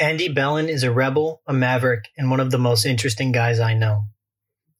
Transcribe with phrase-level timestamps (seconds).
[0.00, 3.74] Andy Bellin is a rebel, a maverick, and one of the most interesting guys I
[3.74, 4.04] know.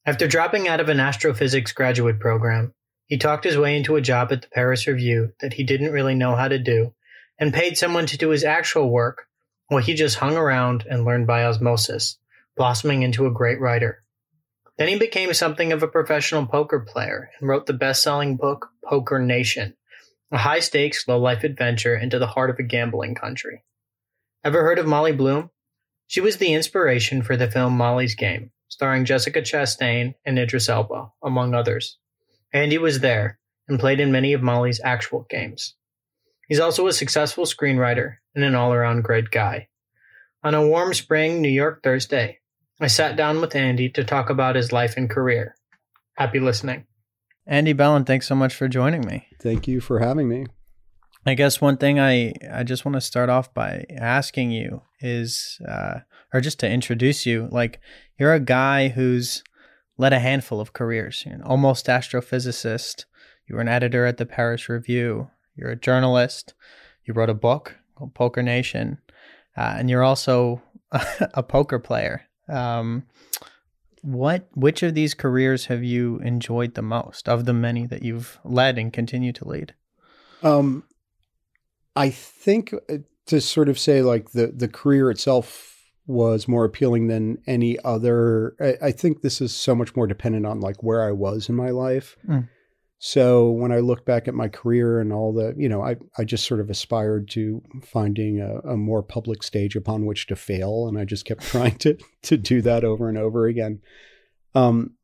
[0.03, 2.73] After dropping out of an astrophysics graduate program,
[3.05, 6.15] he talked his way into a job at the Paris Review that he didn't really
[6.15, 6.95] know how to do
[7.37, 9.27] and paid someone to do his actual work
[9.67, 12.17] while he just hung around and learned by osmosis,
[12.57, 14.03] blossoming into a great writer.
[14.79, 18.69] Then he became something of a professional poker player and wrote the best selling book,
[18.83, 19.75] Poker Nation,
[20.31, 23.63] a high stakes, low life adventure into the heart of a gambling country.
[24.43, 25.51] Ever heard of Molly Bloom?
[26.07, 31.11] She was the inspiration for the film Molly's Game, starring Jessica Chastain and Idris Elba,
[31.23, 31.99] among others.
[32.51, 33.37] Andy was there
[33.67, 35.75] and played in many of Molly's actual games.
[36.47, 39.67] He's also a successful screenwriter and an all around great guy.
[40.43, 42.39] On a warm spring New York Thursday,
[42.79, 45.55] I sat down with Andy to talk about his life and career.
[46.17, 46.87] Happy listening.
[47.45, 49.27] Andy Bellin, thanks so much for joining me.
[49.39, 50.47] Thank you for having me.
[51.25, 55.59] I guess one thing I, I just want to start off by asking you is,
[55.67, 55.99] uh,
[56.33, 57.79] or just to introduce you, like
[58.17, 59.43] you're a guy who's
[59.97, 61.23] led a handful of careers.
[61.25, 63.05] You're an almost astrophysicist.
[63.47, 65.29] You were an editor at the Paris Review.
[65.55, 66.55] You're a journalist.
[67.05, 68.97] You wrote a book called Poker Nation,
[69.55, 72.23] uh, and you're also a poker player.
[72.49, 73.03] Um,
[74.01, 78.39] what which of these careers have you enjoyed the most of the many that you've
[78.43, 79.75] led and continue to lead?
[80.41, 80.83] Um,
[81.95, 82.97] I think uh,
[83.27, 85.71] to sort of say like the the career itself
[86.07, 88.55] was more appealing than any other.
[88.59, 91.55] I, I think this is so much more dependent on like where I was in
[91.55, 92.17] my life.
[92.27, 92.49] Mm.
[93.03, 96.23] So when I look back at my career and all the, you know, I, I
[96.23, 100.87] just sort of aspired to finding a, a more public stage upon which to fail,
[100.87, 103.81] and I just kept trying to to do that over and over again.
[104.53, 104.95] Um,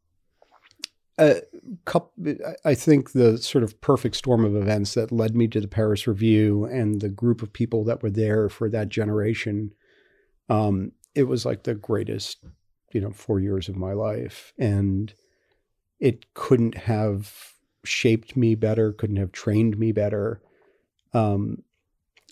[1.17, 1.41] a
[1.85, 2.11] couple,
[2.63, 6.07] I think the sort of perfect storm of events that led me to the Paris
[6.07, 9.73] Review and the group of people that were there for that generation,
[10.49, 12.43] um, it was like the greatest,
[12.93, 15.13] you know, four years of my life, and
[15.99, 17.53] it couldn't have
[17.83, 20.41] shaped me better, couldn't have trained me better.
[21.13, 21.63] Um,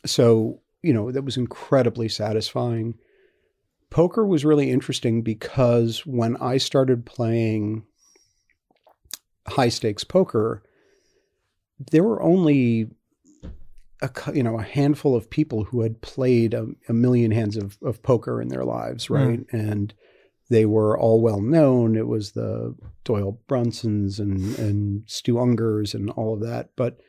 [0.05, 2.95] so you know that was incredibly satisfying.
[3.89, 7.85] Poker was really interesting because when I started playing
[9.55, 10.63] high stakes poker,
[11.91, 12.89] there were only
[14.01, 17.77] a you know a handful of people who had played a, a million hands of,
[17.81, 19.13] of poker in their lives, hmm.
[19.13, 19.47] right?
[19.47, 19.53] Mm.
[19.53, 19.93] And
[20.49, 21.95] they were all well known.
[21.95, 26.71] It was the Doyle Brunsons and and Stu Ungers and all of that.
[26.75, 26.99] But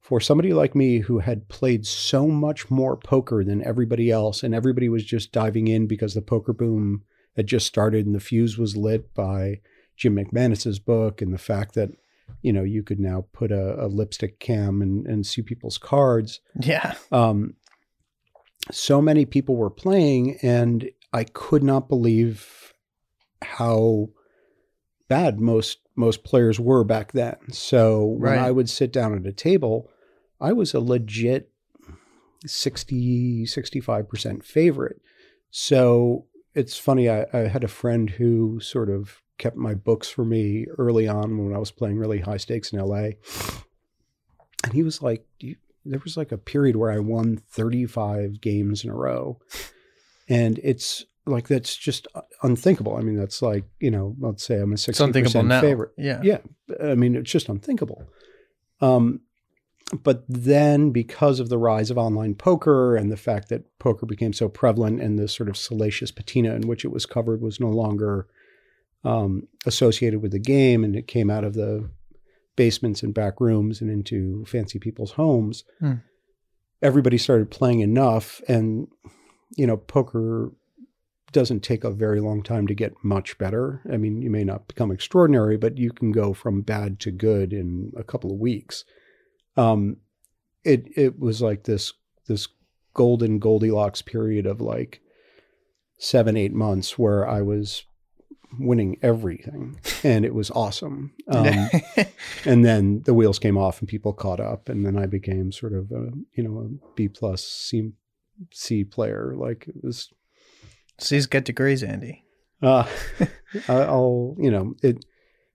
[0.00, 4.54] for somebody like me who had played so much more poker than everybody else, and
[4.54, 7.02] everybody was just diving in because the poker boom
[7.36, 9.60] had just started and the fuse was lit by
[9.96, 11.90] Jim McManus's book and the fact that
[12.42, 16.40] you know you could now put a, a lipstick cam and, and see people's cards.
[16.60, 16.94] Yeah.
[17.12, 17.54] Um,
[18.70, 22.74] so many people were playing, and I could not believe
[23.42, 24.08] how
[25.08, 27.36] bad most most players were back then.
[27.52, 28.38] So when.
[28.38, 29.88] I would sit down at a table,
[30.40, 31.50] I was a legit
[32.44, 35.00] 60 65% favorite.
[35.50, 40.24] So it's funny I, I had a friend who sort of kept my books for
[40.24, 43.10] me early on when I was playing really high stakes in LA.
[44.64, 45.26] And he was like,
[45.84, 49.38] there was like a period where I won 35 games in a row.
[50.28, 52.08] And it's like, that's just
[52.42, 52.96] unthinkable.
[52.96, 55.92] I mean, that's like, you know, let's say I'm a 60% favorite.
[55.96, 56.20] Yeah.
[56.22, 56.38] Yeah.
[56.82, 58.08] I mean, it's just unthinkable.
[58.80, 59.20] Um,
[60.02, 64.32] but then because of the rise of online poker and the fact that poker became
[64.32, 67.68] so prevalent and the sort of salacious patina in which it was covered was no
[67.68, 68.26] longer
[69.04, 71.88] um, associated with the game, and it came out of the
[72.56, 75.64] basements and back rooms and into fancy people's homes.
[75.80, 76.02] Mm.
[76.82, 78.88] Everybody started playing enough, and
[79.56, 80.52] you know, poker
[81.32, 83.82] doesn't take a very long time to get much better.
[83.92, 87.52] I mean, you may not become extraordinary, but you can go from bad to good
[87.52, 88.84] in a couple of weeks.
[89.56, 89.98] Um,
[90.64, 91.92] it it was like this
[92.26, 92.48] this
[92.94, 95.00] golden Goldilocks period of like
[95.98, 97.84] seven eight months where I was
[98.58, 101.12] winning everything, and it was awesome.
[101.28, 101.68] Um,
[102.44, 105.72] and then the wheels came off, and people caught up, and then I became sort
[105.72, 107.92] of a you know a B plus C
[108.52, 109.34] C player.
[109.36, 110.12] Like it was.
[110.98, 112.24] C's get degrees, Andy.
[112.62, 112.86] Uh,
[113.68, 115.04] I'll you know it.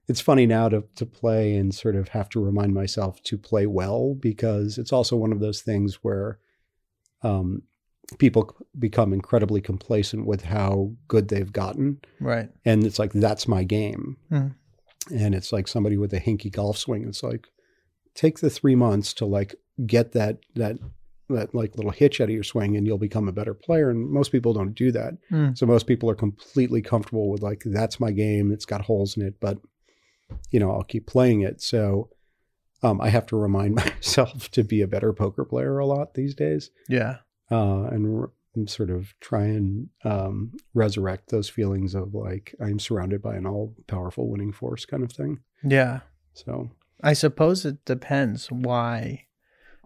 [0.08, 3.66] It's funny now to to play and sort of have to remind myself to play
[3.66, 6.38] well because it's also one of those things where
[7.22, 7.62] um,
[8.18, 12.00] people become incredibly complacent with how good they've gotten.
[12.20, 12.48] Right.
[12.64, 14.16] And it's like, that's my game.
[14.30, 14.54] Mm.
[15.10, 17.06] And it's like somebody with a hinky golf swing.
[17.08, 17.48] It's like,
[18.14, 19.54] take the three months to like
[19.86, 20.78] get that, that
[21.28, 23.90] that like little hitch out of your swing and you'll become a better player.
[23.90, 25.14] And most people don't do that.
[25.30, 25.56] Mm.
[25.56, 28.52] So most people are completely comfortable with like that's my game.
[28.52, 29.58] It's got holes in it, but
[30.50, 31.62] you know I'll keep playing it.
[31.62, 32.10] So
[32.82, 36.34] um, I have to remind myself to be a better poker player a lot these
[36.34, 37.18] days, Yeah.
[37.52, 42.78] Uh, and, r- and sort of try and um, resurrect those feelings of like I'm
[42.78, 45.40] surrounded by an all powerful winning force kind of thing.
[45.62, 46.00] Yeah.
[46.34, 46.70] So
[47.02, 49.26] I suppose it depends why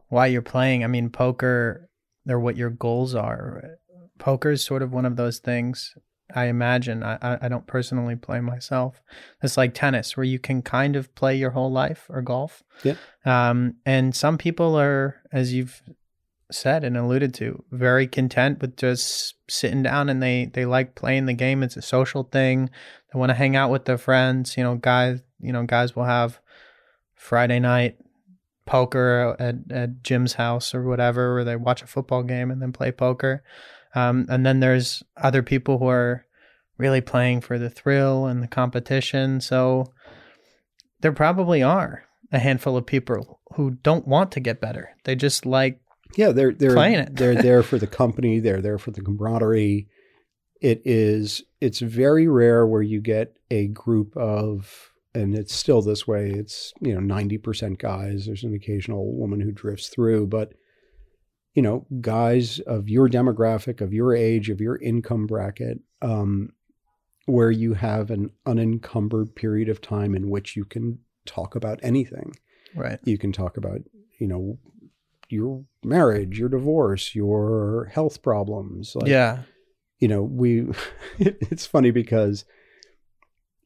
[0.08, 0.84] why you're playing.
[0.84, 1.90] I mean, poker
[2.28, 3.78] or what your goals are.
[4.18, 5.94] Poker is sort of one of those things.
[6.34, 7.02] I imagine.
[7.02, 9.02] I I I don't personally play myself.
[9.42, 12.62] It's like tennis, where you can kind of play your whole life, or golf.
[12.82, 12.94] Yeah.
[13.24, 15.82] Um, and some people are, as you've
[16.50, 21.26] said and alluded to, very content with just sitting down and they they like playing
[21.26, 21.62] the game.
[21.62, 22.70] It's a social thing.
[23.12, 24.56] They want to hang out with their friends.
[24.56, 25.20] You know, guys.
[25.38, 26.40] You know, guys will have
[27.14, 27.98] Friday night
[28.66, 32.72] poker at, at Jim's house or whatever, where they watch a football game and then
[32.72, 33.42] play poker.
[33.94, 36.26] Um, and then there's other people who are
[36.78, 39.40] really playing for the thrill and the competition.
[39.40, 39.92] So
[41.00, 44.90] there probably are a handful of people who don't want to get better.
[45.04, 45.81] They just like,
[46.16, 47.16] yeah, they're they're Playing it.
[47.16, 48.40] they're there for the company.
[48.40, 49.88] They're there for the camaraderie.
[50.60, 56.06] It is it's very rare where you get a group of and it's still this
[56.06, 56.30] way.
[56.30, 58.26] It's you know ninety percent guys.
[58.26, 60.54] There's an occasional woman who drifts through, but
[61.54, 66.50] you know guys of your demographic, of your age, of your income bracket, um,
[67.26, 72.32] where you have an unencumbered period of time in which you can talk about anything
[72.76, 73.00] right.
[73.04, 73.80] you can talk about
[74.18, 74.58] you know
[75.28, 79.40] your marriage your divorce your health problems like yeah.
[79.99, 80.67] you know we
[81.19, 82.44] it's funny because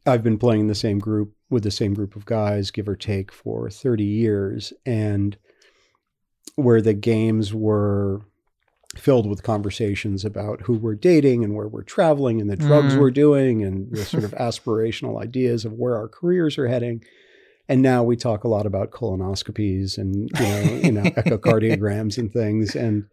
[0.07, 3.31] i've been playing the same group with the same group of guys give or take
[3.33, 5.37] for 30 years and
[6.57, 8.23] where the games were
[8.97, 13.01] filled with conversations about who we're dating and where we're traveling and the drugs Mm.
[13.01, 17.03] we're doing and the sort of aspirational ideas of where our careers are heading
[17.71, 22.33] and now we talk a lot about colonoscopies and you know you know echocardiograms and
[22.33, 23.05] things and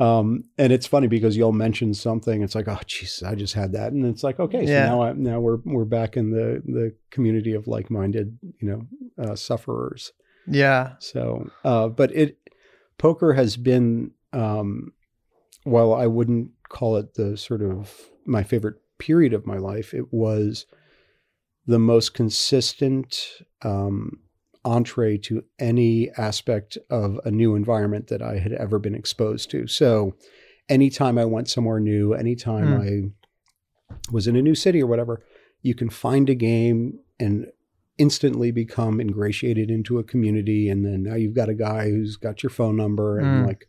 [0.00, 3.72] um and it's funny because you'll mention something it's like oh jeez i just had
[3.72, 4.86] that and it's like okay so Yeah.
[4.86, 8.80] now i now we're we're back in the the community of like-minded you know
[9.24, 10.12] uh, sufferers
[10.46, 10.94] Yeah.
[10.98, 12.38] so uh but it
[12.98, 14.92] poker has been um
[15.64, 20.12] while i wouldn't call it the sort of my favorite period of my life it
[20.12, 20.64] was
[21.66, 24.18] the most consistent um,
[24.64, 29.66] entree to any aspect of a new environment that I had ever been exposed to.
[29.66, 30.14] So,
[30.68, 35.22] anytime I went somewhere new, anytime I was in a new city or whatever,
[35.60, 37.46] you can find a game and
[37.98, 40.68] instantly become ingratiated into a community.
[40.68, 43.46] And then now you've got a guy who's got your phone number and Mm.
[43.46, 43.68] like,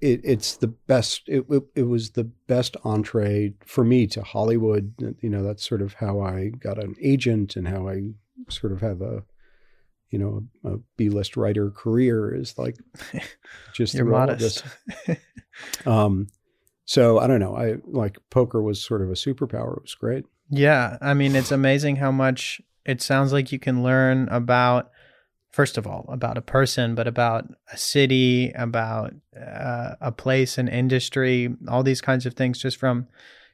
[0.00, 1.22] it, it's the best.
[1.28, 4.94] It, it it was the best entree for me to Hollywood.
[5.20, 8.02] You know, that's sort of how I got an agent and how I
[8.48, 9.24] sort of have a,
[10.10, 12.76] you know, a B list writer career is like
[13.74, 14.64] just You're modest.
[15.06, 15.18] this.
[15.86, 16.28] Um,
[16.84, 17.56] so I don't know.
[17.56, 19.76] I like poker was sort of a superpower.
[19.76, 20.24] It was great.
[20.50, 24.90] Yeah, I mean, it's amazing how much it sounds like you can learn about,
[25.52, 30.66] first of all, about a person, but about a city, about uh, a place, an
[30.66, 33.06] industry, all these kinds of things just from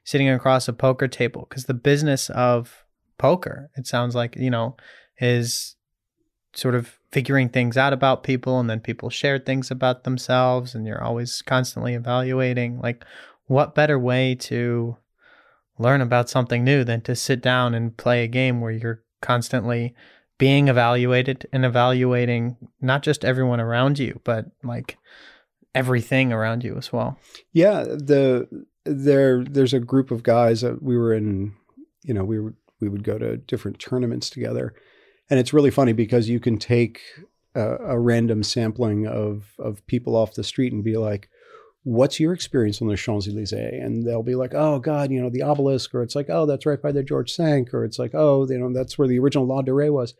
[0.05, 1.47] sitting across a poker table.
[1.49, 2.85] Because the business of
[3.19, 4.77] poker, it sounds like, you know,
[5.21, 5.77] is
[6.55, 10.87] sort of figuring things out about people and then people share things about themselves and
[10.87, 13.05] you're always constantly evaluating like
[13.47, 14.97] what better way to
[15.79, 19.95] learn about something new than to sit down and play a game where you're constantly
[20.39, 24.97] being evaluated and evaluating not just everyone around you but like
[25.75, 27.19] everything around you as well
[27.53, 28.49] Yeah, the
[28.85, 31.55] there there's a group of guys that we were in.
[32.03, 34.75] You know, we were we would go to different tournaments together,
[35.29, 37.01] and it's really funny because you can take
[37.55, 41.29] a, a random sampling of of people off the street and be like,
[41.97, 45.31] "What's your experience on the Champs Elysees?" And they'll be like, "Oh God, you know
[45.31, 48.15] the obelisk," or it's like, "Oh, that's right by the George Cinq," or it's like,
[48.15, 50.15] "Oh, you know that's where the original La de Rey was."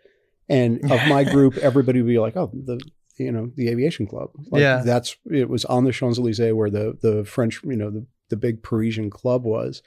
[0.49, 2.81] And of my group, everybody would be like, "Oh, the."
[3.21, 4.31] You know the aviation club.
[4.53, 4.81] Like, Yeah.
[4.85, 8.37] that's it was on the Champs Elysees where the the French, you know, the the
[8.37, 9.83] big Parisian club was.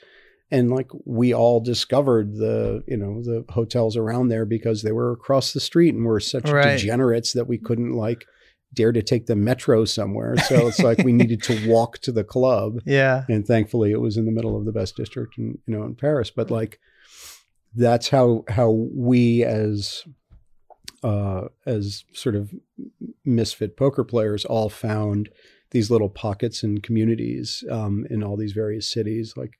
[0.51, 5.13] And like we all discovered the, you know, the hotels around there because they were
[5.13, 6.71] across the street and we're such Right.
[6.77, 8.25] degenerates that we couldn't like
[8.73, 10.37] dare to take the metro somewhere.
[10.37, 12.79] So it's like we needed to walk to the club.
[12.85, 15.83] yeah And thankfully it was in the middle of the best district in, you know,
[15.83, 16.31] in Paris.
[16.31, 16.79] But like
[17.75, 20.03] that's how how we as
[21.03, 22.53] uh, as sort of
[23.25, 25.29] misfit poker players, all found
[25.71, 29.53] these little pockets and communities um, in all these various cities, like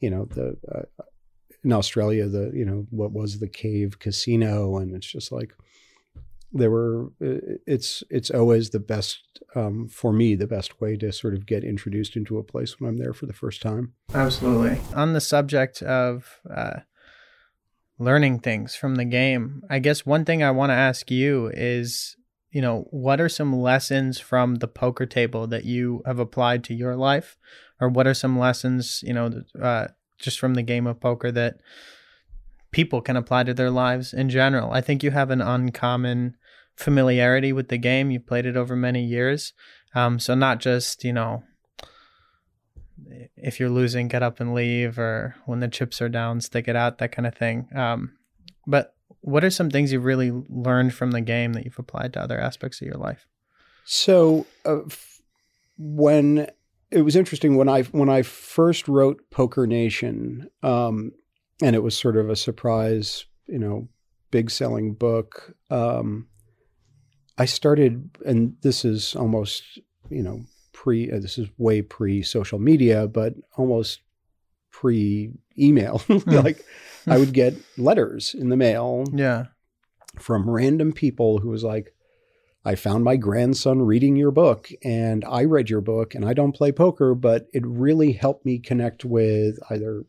[0.00, 1.02] you know the uh,
[1.62, 5.52] in Australia, the you know what was the cave casino, and it's just like
[6.52, 7.12] there were.
[7.20, 9.20] It's it's always the best
[9.54, 12.90] um, for me, the best way to sort of get introduced into a place when
[12.90, 13.94] I'm there for the first time.
[14.14, 14.80] Absolutely.
[14.94, 16.80] On the subject of uh,
[17.98, 22.16] learning things from the game, I guess one thing I want to ask you is
[22.50, 26.74] you know, what are some lessons from the poker table that you have applied to
[26.74, 27.36] your life?
[27.80, 29.88] Or what are some lessons, you know, uh,
[30.18, 31.60] just from the game of poker that
[32.72, 34.72] people can apply to their lives in general?
[34.72, 36.36] I think you have an uncommon
[36.80, 38.10] familiarity with the game.
[38.10, 39.52] You played it over many years.
[39.94, 41.42] Um, so not just, you know,
[43.36, 46.76] if you're losing, get up and leave, or when the chips are down, stick it
[46.76, 47.68] out, that kind of thing.
[47.74, 48.12] Um,
[48.66, 52.22] but what are some things you've really learned from the game that you've applied to
[52.22, 53.26] other aspects of your life?
[53.84, 55.20] So, uh, f-
[55.78, 56.48] when
[56.90, 61.12] it was interesting when I when I first wrote Poker Nation, um,
[61.62, 63.88] and it was sort of a surprise, you know,
[64.30, 65.54] big selling book.
[65.70, 66.28] Um,
[67.40, 69.62] I started, and this is almost,
[70.10, 70.42] you know,
[70.74, 71.10] pre.
[71.10, 74.02] Uh, this is way pre social media, but almost
[74.70, 76.02] pre email.
[76.06, 76.30] Hmm.
[76.30, 76.62] like
[77.06, 79.04] I would get letters in the mail.
[79.10, 79.46] Yeah.
[80.18, 81.94] From random people who was like,
[82.62, 86.52] I found my grandson reading your book and I read your book and I don't
[86.52, 90.04] play poker, but it really helped me connect with either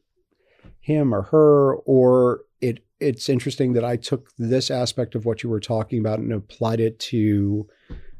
[0.82, 2.42] him or her or
[3.02, 6.80] it's interesting that I took this aspect of what you were talking about and applied
[6.80, 7.68] it to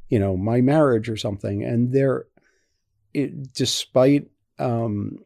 [0.10, 2.26] you know my marriage or something and there
[3.14, 4.28] it, despite
[4.60, 5.20] um,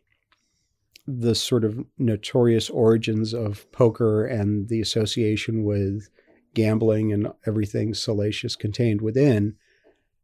[1.07, 6.09] the sort of notorious origins of poker and the association with
[6.53, 9.55] gambling and everything salacious contained within,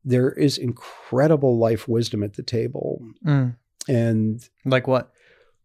[0.03, 3.01] there is incredible life wisdom at the table.
[3.25, 3.55] Mm.
[3.87, 5.11] And like what?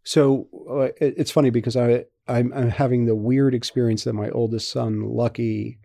[0.04, 4.30] So uh, it, it's funny because I I'm, I'm, having the weird experience that my
[4.30, 5.78] oldest son, Lucky,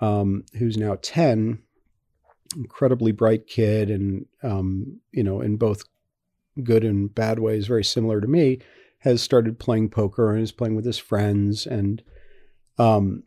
[0.00, 1.62] um, who's now ten,
[2.56, 5.84] incredibly bright kid, and um, you know, in both
[6.62, 8.60] good and bad ways, very similar to me,
[8.98, 12.02] has started playing poker and is playing with his friends and
[12.78, 13.22] um,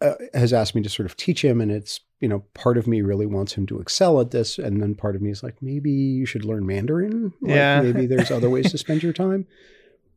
[0.00, 1.60] uh, has asked me to sort of teach him.
[1.60, 4.58] And it's, you know, part of me really wants him to excel at this.
[4.58, 7.32] And then part of me is like, maybe you should learn Mandarin.
[7.40, 7.80] Like, yeah.
[7.80, 9.46] maybe there's other ways to spend your time.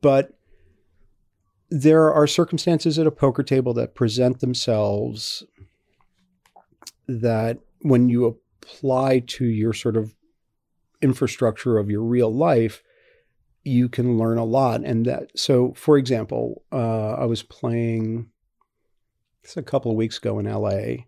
[0.01, 0.33] But
[1.69, 5.43] there are circumstances at a poker table that present themselves
[7.07, 10.15] that when you apply to your sort of
[11.01, 12.83] infrastructure of your real life,
[13.63, 14.83] you can learn a lot.
[14.83, 18.29] And that, so for example, uh, I was playing
[19.55, 21.05] a couple of weeks ago in LA,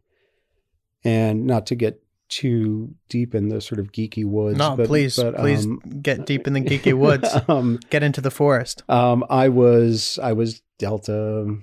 [1.04, 4.58] and not to get too deep in the sort of geeky woods.
[4.58, 7.30] No, but, please, but, please um, get deep in the geeky woods.
[7.48, 8.82] um, get into the forest.
[8.90, 11.58] Um, I was I was dealt a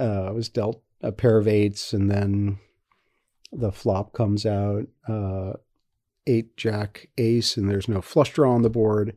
[0.00, 2.58] uh, I was dealt a pair of eights, and then
[3.52, 4.86] the flop comes out.
[5.06, 5.52] Uh,
[6.28, 9.16] eight jack ace and there's no flush draw on the board.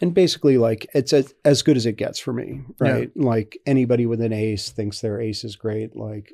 [0.00, 3.12] And basically, like it's as, as good as it gets for me, right?
[3.14, 3.24] Yeah.
[3.24, 5.94] Like anybody with an ace thinks their ace is great.
[5.94, 6.32] Like,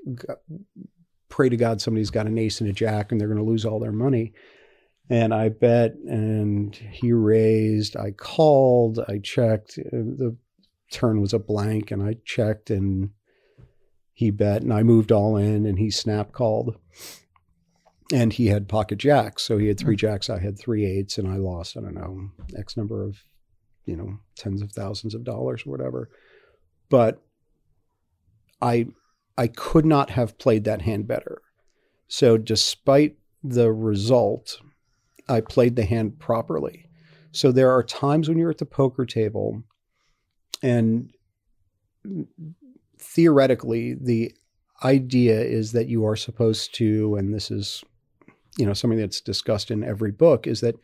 [1.31, 3.65] pray to God somebody's got an ace and a jack and they're going to lose
[3.65, 4.35] all their money.
[5.09, 7.97] And I bet, and he raised.
[7.97, 9.77] I called, I checked.
[9.79, 10.37] Uh, the
[10.93, 13.11] turn was a blank, and I checked, and
[14.13, 16.77] he bet, and I moved all in, and he snap called
[18.13, 19.43] and he had pocket jacks.
[19.43, 20.01] So he had three hmm.
[20.01, 23.19] jacks, I had three eights, and I lost, I don't know, X number of,
[23.87, 26.11] you know, tens of thousands of dollars or whatever.
[26.89, 27.23] But
[28.61, 28.89] I
[29.37, 31.41] I could not have played that hand better.
[32.09, 34.61] So despite the result,
[35.29, 36.87] I played the hand properly.
[37.33, 39.63] So there are times when you're at the poker table
[40.63, 41.13] and
[42.99, 44.35] theoretically the
[44.85, 47.85] idea is that you are supposed to and this is
[48.59, 50.75] you know something that's discussed in every book is that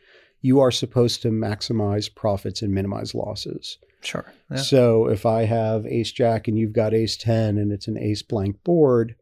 [0.41, 3.77] you are supposed to maximize profits and minimize losses.
[4.07, 4.25] Sure.
[4.49, 4.57] Yeah.
[4.57, 8.21] So if I have ace jack and you've got ace 10 and it's an ace
[8.21, 9.15] blank board,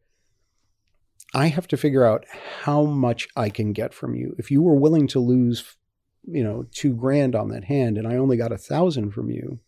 [1.33, 2.25] I have to figure out
[2.61, 4.35] how much I can get from you.
[4.37, 5.75] If you were willing to lose,
[6.23, 9.59] you know, two grand on that hand and I only got a thousand from you,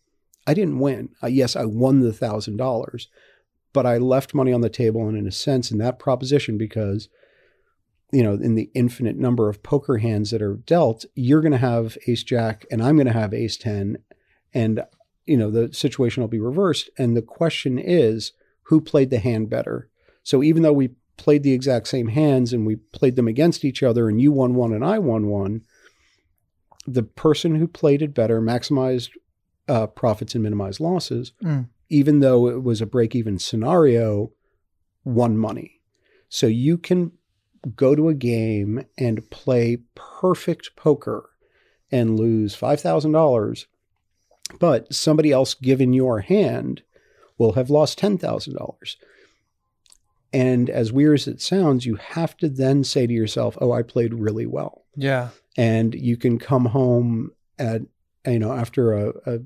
[0.46, 1.10] I didn't win.
[1.22, 3.08] Uh, yes, I won the thousand dollars,
[3.72, 7.08] but I left money on the table and in a sense in that proposition because
[8.10, 11.58] you know, in the infinite number of poker hands that are dealt, you're going to
[11.58, 13.98] have ace jack and I'm going to have ace 10
[14.54, 14.82] and
[15.28, 18.32] you know, the situation will be reversed and the question is
[18.64, 19.88] who played the hand better.
[20.22, 23.82] So even though we played the exact same hands and we played them against each
[23.82, 25.62] other and you won one and I won one,
[26.86, 29.10] the person who played it better maximized
[29.68, 31.68] uh, profits and minimized losses, Mm.
[31.90, 34.32] even though it was a break even scenario,
[35.04, 35.80] won money.
[36.28, 37.12] So you can
[37.74, 41.30] go to a game and play perfect poker
[41.90, 43.66] and lose $5,000,
[44.58, 46.82] but somebody else given your hand
[47.38, 48.96] will have lost $10,000.
[50.32, 53.82] And as weird as it sounds, you have to then say to yourself, oh, I
[53.82, 55.28] played really well Yeah.
[55.56, 57.82] and you can come home at
[58.26, 59.38] you know after a, a,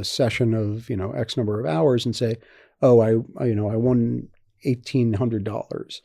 [0.00, 2.36] a session of you know x number of hours and say
[2.82, 4.28] oh i, I you know i won
[4.64, 6.00] $1800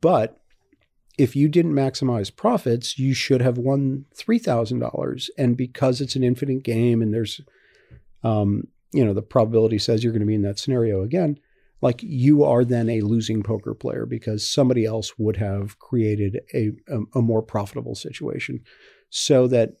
[0.00, 0.40] but
[1.18, 6.62] if you didn't maximize profits you should have won $3000 and because it's an infinite
[6.62, 7.40] game and there's
[8.22, 11.38] um you know the probability says you're going to be in that scenario again.
[11.80, 16.72] Like you are then a losing poker player because somebody else would have created a,
[16.88, 18.64] a, a more profitable situation.
[19.10, 19.74] So that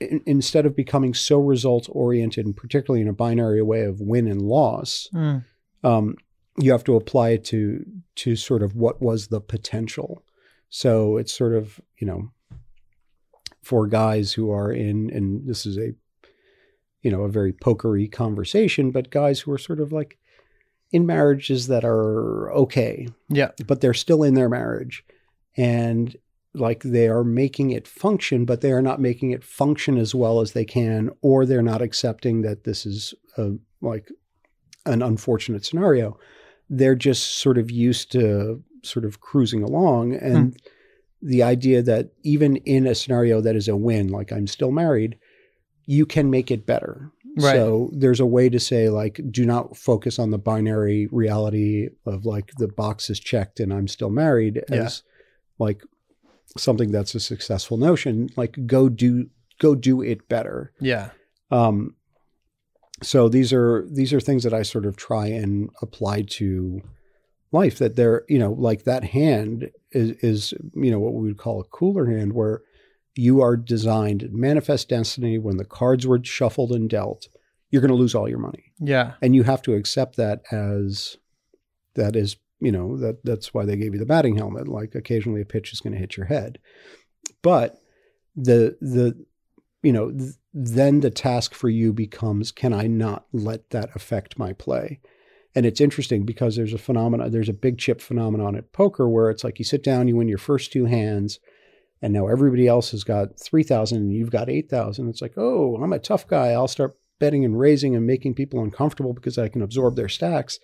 [0.00, 4.26] in, instead of becoming so results oriented and particularly in a binary way of win
[4.28, 5.44] and loss Mm.
[5.84, 6.16] um,
[6.58, 7.84] you have to apply it to
[8.16, 10.22] to sort of what was the potential.
[10.68, 12.30] So it's sort of you know
[13.62, 15.92] for guys who are in and this is a
[17.02, 20.18] you know a very pokery conversation but guys who are sort of like
[20.92, 23.08] in marriages that are okay.
[23.28, 23.50] Yeah.
[23.66, 25.04] but they're still in their marriage.
[25.56, 26.14] And
[26.54, 30.42] like they are making it function but they are not making it function as well
[30.42, 34.10] as they can or they're not accepting that this is a, like
[34.84, 36.18] an unfortunate scenario.
[36.68, 40.14] They're just sort of used to sort of cruising along.
[40.14, 41.26] And hmm.
[41.26, 45.16] the idea that even in a scenario that is a win like i'm still married
[45.86, 47.54] you can make it better Right.
[47.56, 52.26] so there's a way to say like do not focus on the binary reality of
[52.26, 54.82] like the box is checked and I'm still married Yeah.
[54.84, 55.02] as
[55.58, 55.82] like
[56.58, 58.28] something that's a successful notion.
[58.36, 60.72] Like go do go do it better.
[60.78, 61.10] Yeah.
[61.50, 61.96] Um
[63.02, 66.82] so these are these are things that I sort of try and apply to
[67.50, 71.38] life that they're, you know, like that hand is is, you know, what we would
[71.38, 72.60] call a cooler hand where
[73.14, 77.28] you are designed manifest destiny when the cards were shuffled and dealt,
[77.70, 78.72] you're going to lose all your money.
[78.78, 79.14] Yeah.
[79.20, 81.16] and you have to accept that as
[81.94, 85.40] that is you know that that's why they gave you the batting helmet like occasionally
[85.40, 86.58] a pitch is going to hit your head.
[87.42, 87.78] But
[88.36, 89.24] the the
[89.82, 94.38] you know th- then the task for you becomes can i not let that affect
[94.38, 95.00] my play?
[95.54, 99.28] And it's interesting because there's a phenomenon there's a big chip phenomenon at poker where
[99.28, 101.40] it's like you sit down you win your first two hands
[102.02, 105.92] and now everybody else has got 3000 and you've got 8000 it's like oh i'm
[105.92, 109.62] a tough guy i'll start betting and raising and making people uncomfortable because I can
[109.62, 110.58] absorb their stacks.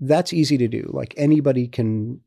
[0.00, 0.88] That's easy to do.
[0.90, 2.22] Like anybody can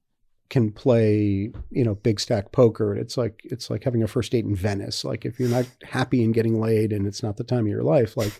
[0.52, 2.96] can play, you know, big stack poker.
[2.96, 5.04] It's like it's like having a first date in Venice.
[5.04, 7.82] Like if you're not happy and getting laid and it's not the time of your
[7.82, 8.40] life, like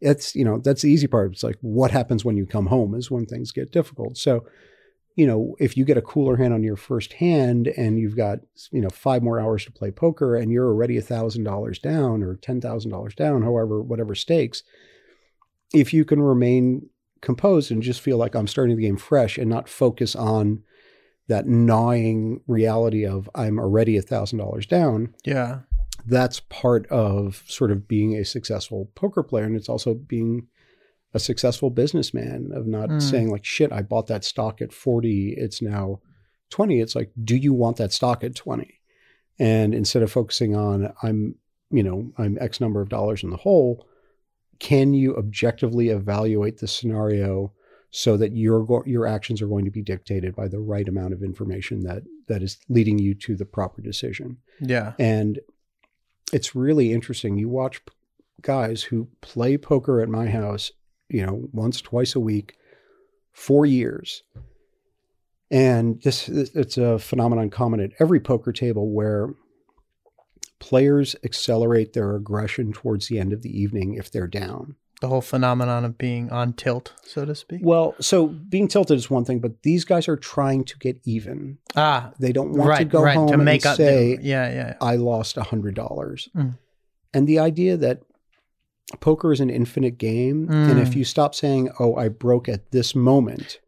[0.00, 1.32] it's, you know, that's the easy part.
[1.32, 4.16] It's like what happens when you come home is when things get difficult.
[4.16, 4.46] So,
[5.14, 8.38] you know, if you get a cooler hand on your first hand and you've got,
[8.70, 12.22] you know, five more hours to play poker and you're already a thousand dollars down
[12.22, 14.62] or ten thousand dollars down, however, whatever stakes,
[15.74, 16.88] if you can remain
[17.20, 20.62] composed and just feel like I'm starting the game fresh and not focus on
[21.28, 25.60] that gnawing reality of I'm already a thousand dollars down, Yeah.
[26.04, 29.44] that's part of sort of being a successful poker player.
[29.44, 30.48] And it's also being
[31.14, 33.02] a successful businessman of not Mm.
[33.02, 35.34] saying like, shit, I bought that stock at 40.
[35.36, 36.00] It's now
[36.50, 36.80] 20.
[36.80, 38.80] It's like, do you want that stock at 20?
[39.38, 41.36] And instead of focusing on, I'm,
[41.70, 43.86] you know, I'm X number of dollars in the hole,
[44.58, 47.52] can you objectively evaluate the scenario
[47.90, 51.22] so that your your actions are going to be dictated by the right amount of
[51.22, 54.38] information that that is leading you to the proper decision?
[54.60, 54.92] Yeah.
[54.98, 55.40] And
[56.32, 57.36] it's really interesting.
[57.36, 57.82] You watch
[58.40, 60.72] guys who play poker at my house,
[61.12, 62.56] you know, once, twice a week,
[63.32, 64.22] for years.
[65.50, 69.34] And this, it's a phenomenon common at every poker table where
[70.58, 74.76] players accelerate their aggression towards the end of the evening if they're down.
[75.00, 77.60] The whole phenomenon of being on tilt, so to speak.
[77.64, 81.58] Well, so being tilted is one thing, but these guys are trying to get even.
[81.74, 83.16] Ah, They don't want right, to go right.
[83.16, 83.76] home to make and up.
[83.76, 84.74] say, the, yeah, yeah.
[84.80, 86.28] I lost a hundred dollars.
[86.36, 86.56] Mm.
[87.12, 88.02] And the idea that
[89.00, 90.96] poker is an infinite game, and if Mm.
[90.96, 93.58] you stop saying, "Oh, I broke at this moment,"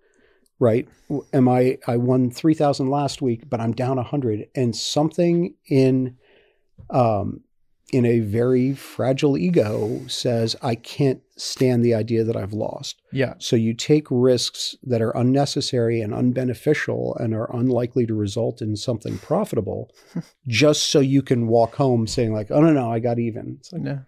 [0.58, 0.88] right?
[1.32, 1.78] Am I?
[1.86, 6.16] I won three thousand last week, but I'm down a hundred, and something in,
[6.90, 7.40] um,
[7.92, 13.00] in a very fragile ego says, I can't stand the idea that I've lost.
[13.12, 13.34] Yeah.
[13.38, 18.74] So you take risks that are unnecessary and unbeneficial and are unlikely to result in
[18.74, 19.90] something profitable
[20.48, 23.58] just so you can walk home saying, like, oh, no, no, I got even.
[23.60, 23.98] It's like, Yeah.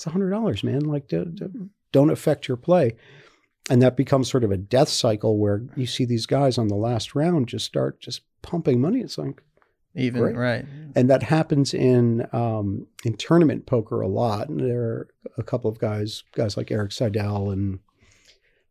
[0.00, 0.80] It's a hundred dollars, man.
[0.80, 2.96] Like, do, do, don't affect your play.
[3.68, 6.74] And that becomes sort of a death cycle where you see these guys on the
[6.74, 9.00] last round just start just pumping money.
[9.00, 9.42] It's like,
[9.94, 10.36] Even Great.
[10.36, 10.64] right.
[10.96, 14.48] and that happens in um, in tournament poker a lot.
[14.48, 17.80] And there are a couple of guys, guys like Erik Seidel and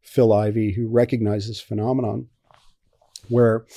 [0.02, 2.30] Phil Ivey, who recognize this phenomenon.
[3.28, 3.68] Where,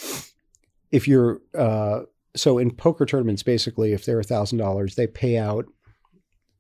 [0.91, 5.37] if you're uh, so in poker tournaments, basically, if they're a thousand dollars, they pay
[5.37, 5.67] out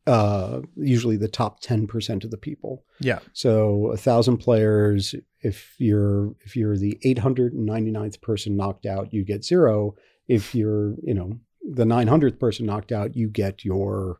[0.06, 2.84] uh, usually the top ten percent of the people.
[3.00, 3.20] Yeah.
[3.32, 9.44] So a thousand players, if you're if you're the 899th person knocked out, you get
[9.44, 9.94] zero.
[10.28, 14.18] If you're, you know, the 900th person knocked out, you get your,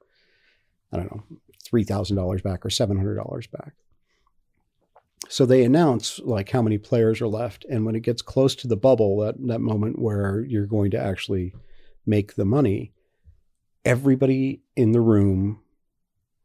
[0.93, 1.23] I don't know,
[1.65, 3.73] three thousand dollars back or seven hundred dollars back.
[5.29, 8.69] So they announce like how many players are left, and when it gets close to
[8.69, 11.55] the bubble, that that moment where you're going to actually
[12.07, 12.93] make the money,
[13.85, 15.61] everybody in the room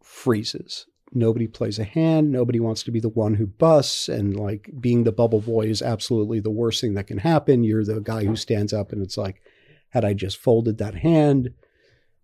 [0.07, 0.85] freezes.
[1.13, 2.31] Nobody plays a hand.
[2.31, 4.09] Nobody wants to be the one who busts.
[4.09, 7.63] And like being the bubble boy is absolutely the worst thing that can happen.
[7.63, 9.41] You're the guy who stands up and it's like
[9.89, 11.49] had i just folded that hand?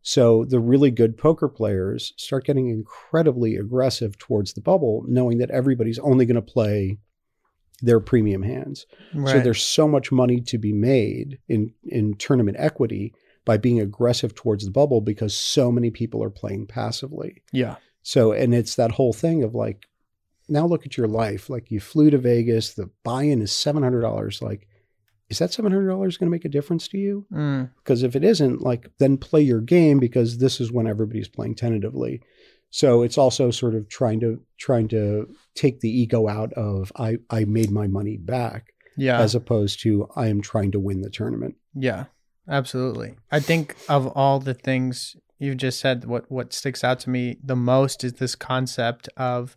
[0.02, 5.50] So the really good poker players start getting incredibly aggressive towards the bubble knowing that
[5.50, 7.00] everybody's only going to play
[7.82, 8.86] their premium hands.
[9.14, 9.32] Right.
[9.32, 13.14] so there's so much money to be made in in tournament equity
[13.46, 17.76] by being aggressive towards the bubble because so many people are playing passively yeah.
[18.02, 19.88] so, and it's that whole thing of like,
[20.50, 21.50] now look at your life.
[21.50, 24.42] Like you flew to Vegas, the buy-in is seven hundred dollars.
[24.42, 24.68] Like,
[25.30, 27.26] is that seven hundred dollars going to make a difference to you?
[27.32, 27.70] Mm.
[27.78, 31.56] Because if it isn't, like, then play your game because this is when everybody's playing
[31.56, 32.22] tentatively.
[32.72, 37.20] So it's also sort of trying to trying to take the ego out of I
[37.30, 39.22] I made my money back Yeah.
[39.22, 41.56] as opposed to I am trying to win the tournament.
[41.74, 42.06] Yeah,
[42.50, 43.16] absolutely.
[43.32, 47.38] I think of all the things you've just said, what what sticks out to me
[47.44, 49.56] the most is this concept of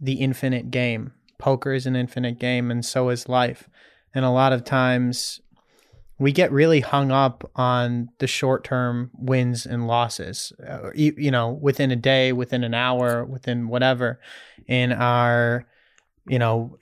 [0.00, 1.12] the infinite game.
[1.38, 3.68] Poker is an infinite game, and so is life.
[4.14, 5.40] And a lot of times,
[6.18, 10.52] we get really hung up on the short term wins and losses.
[10.66, 14.18] Uh, you, you know, within a day, within an hour, within whatever,
[14.66, 15.66] in our
[16.28, 16.76] you know,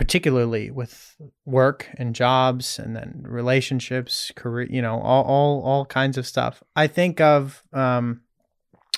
[0.00, 6.16] particularly with work and jobs and then relationships, career, you know, all, all, all kinds
[6.16, 6.62] of stuff.
[6.74, 8.22] I think of um,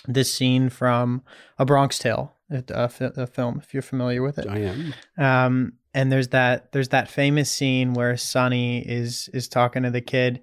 [0.07, 1.23] this scene from
[1.59, 4.47] A Bronx Tale, a, a, film, if you're familiar with it.
[4.47, 4.95] I am.
[5.19, 10.01] Um, and there's that there's that famous scene where Sonny is is talking to the
[10.01, 10.41] kid,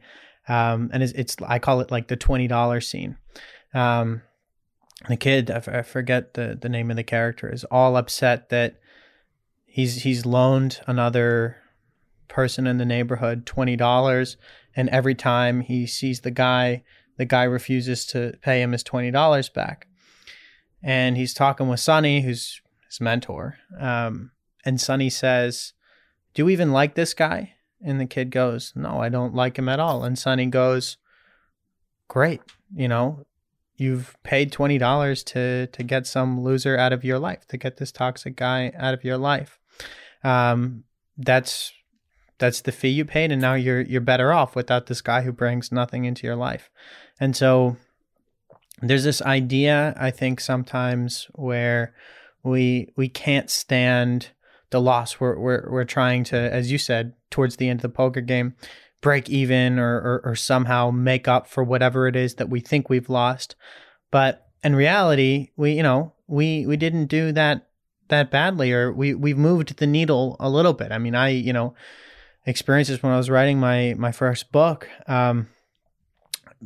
[0.50, 3.15] um, and it's, it's I call it like the twenty dollar scene.
[3.74, 4.24] Um,
[5.08, 8.50] the kid, I, f- I forget the the name of the character, is all upset
[8.50, 8.76] that
[9.69, 11.58] he's he's loaned another
[12.27, 14.38] person in the neighborhood twenty dollars,
[14.75, 16.84] and every time he sees the guy,
[17.17, 19.88] the guy refuses to pay him his twenty dollars back.
[20.82, 23.58] And he's talking with Sonny, who's his mentor.
[23.77, 24.32] Um,
[24.65, 25.73] and Sonny says,
[26.34, 27.53] Do you even like this guy?
[27.84, 30.03] And the kid goes, No, I don't like him at all.
[30.03, 30.97] And Sonny goes,
[32.08, 32.41] Great.
[32.73, 33.25] You know,
[33.79, 37.77] you've paid twenty dollars to to get some loser out of your life, to get
[37.77, 39.59] this toxic guy out of your life.
[40.23, 40.83] Um,
[41.17, 41.73] that's
[42.37, 45.31] that's the fee you paid, and now you're you're better off without this guy who
[45.31, 46.69] brings nothing into your life.
[47.19, 47.77] And so
[48.81, 51.93] there's this idea I think sometimes where
[52.43, 54.29] we we can't stand
[54.69, 55.19] the loss.
[55.19, 58.55] We're we're we're trying to, as you said, towards the end of the poker game,
[59.01, 62.89] break even or, or or somehow make up for whatever it is that we think
[62.89, 63.55] we've lost.
[64.12, 67.67] But in reality, we you know we we didn't do that
[68.09, 70.91] that badly, or we we've moved the needle a little bit.
[70.91, 71.73] I mean, I you know
[72.45, 74.89] experiences when I was writing my my first book.
[75.07, 75.47] Um,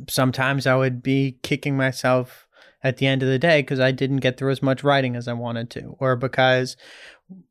[0.08, 2.48] sometimes I would be kicking myself
[2.82, 5.28] at the end of the day because I didn't get through as much writing as
[5.28, 6.76] I wanted to, or because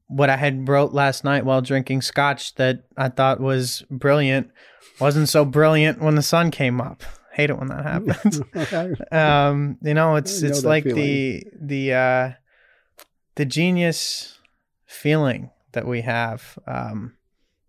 [0.07, 4.51] what I had wrote last night while drinking scotch that I thought was brilliant
[4.99, 7.03] wasn't so brilliant when the sun came up.
[7.31, 8.41] Hate it when that happens.
[9.11, 11.01] um, you know, it's know it's like feeling.
[11.01, 12.31] the the uh,
[13.35, 14.37] the genius
[14.85, 17.15] feeling that we have um,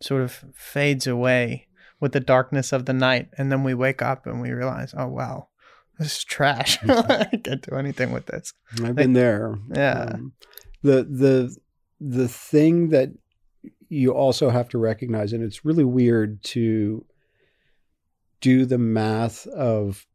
[0.01, 4.27] sort of fades away with the darkness of the night, and then we wake up
[4.27, 5.49] and we realize, oh wow,
[5.99, 6.79] this is trash.
[6.89, 8.53] I can't do anything with this.
[8.83, 9.59] I've been there.
[9.75, 10.11] Yeah.
[10.13, 10.33] Um,
[10.83, 11.57] the the
[12.01, 13.11] the thing that
[13.89, 17.05] you also have to recognize, and it's really weird to
[18.41, 20.07] do the math of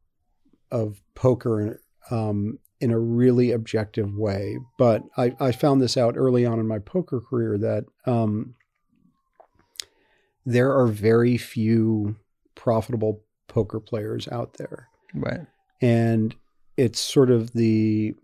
[0.72, 4.58] of poker um, in a really objective way.
[4.78, 8.56] But I, I found this out early on in my poker career that um,
[10.46, 12.16] there are very few
[12.56, 14.90] profitable poker players out there.
[15.14, 15.42] Right.
[15.82, 16.36] And
[16.78, 18.16] it's sort of the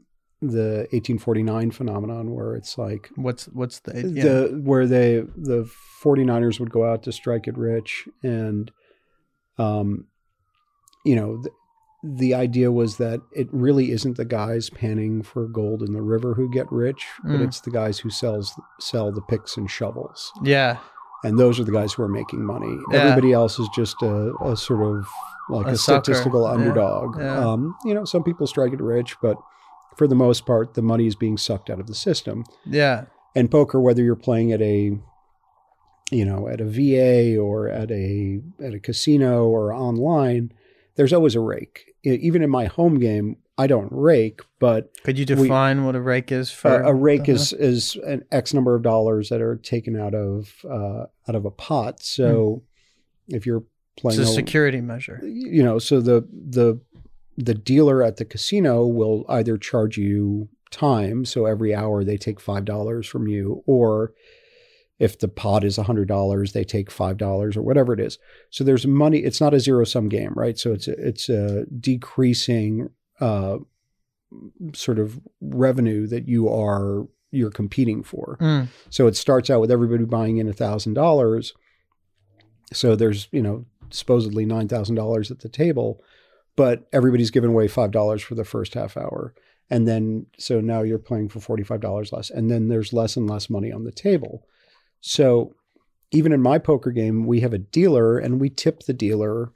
[0.47, 4.23] the 1849 phenomenon where it's like What's what's the yeah.
[4.23, 5.69] the where they the
[6.03, 8.71] 49ers would go out to strike it rich and
[9.57, 10.05] um
[11.05, 11.49] you know the,
[12.03, 16.33] the idea was that it really isn't the guys panning for gold in the river
[16.35, 17.45] who get rich but Mm.
[17.47, 20.77] it's the guys who sells sell the picks and shovels yeah.
[21.23, 22.99] and those are the guys who are making money Yeah.
[22.99, 25.07] everybody else is just a, a sort of
[25.49, 27.39] like A a, statistical underdog Yeah.
[27.51, 29.37] um you know some people strike it rich but
[29.97, 32.43] for the most part the money is being sucked out of the system.
[32.65, 33.05] Yeah.
[33.35, 34.97] and poker whether you're playing at a
[36.11, 40.51] you know at a va or at a at a casino or online
[40.95, 41.93] there's always a rake.
[42.03, 46.29] Even in my home game i don't rake but Could you define what a rake
[46.31, 49.99] is for a, a rake is is an x number of dollars that are taken
[49.99, 52.03] out of uh, out of a pot.
[52.03, 52.63] So
[53.29, 55.19] if you're it's playing a a- security measure.
[55.23, 56.79] you know so the the
[57.37, 62.39] the dealer at the casino will either charge you time so every hour they take
[62.39, 64.13] five dollars from you or
[64.99, 68.17] if the pot is a hundred dollars they take five dollars or whatever it is
[68.49, 71.65] so there's money it's not a zero sum game right so it's a, it's a
[71.79, 73.57] decreasing uh
[74.73, 78.67] sort of revenue that you are you're competing for Mm.
[78.89, 81.53] so it starts out with everybody buying in a thousand dollars.
[82.73, 86.01] So there's, you know, supposedly nine thousand dollars at the table,
[86.55, 89.33] but everybody's giving away five dollars for the first half hour.
[89.69, 92.29] And then so now you're playing for forty five dollars less.
[92.29, 94.45] And then there's less and less money on the table.
[95.01, 95.55] So
[96.11, 99.51] even in my poker game, we have a dealer and we tip the dealer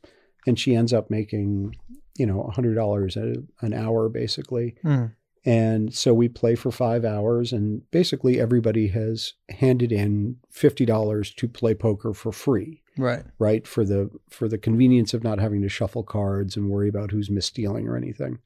[0.48, 1.76] and she ends up making,
[2.18, 4.76] you know, a hundred dollars an hour basically.
[4.84, 5.14] Mm.
[5.46, 11.34] And so we play for five hours, and basically everybody has handed in fifty dollars
[11.36, 13.24] to play poker for free, Right.
[13.38, 13.66] right?
[13.68, 17.30] For the for the convenience of not having to shuffle cards and worry about who's
[17.30, 18.40] misstealing or anything.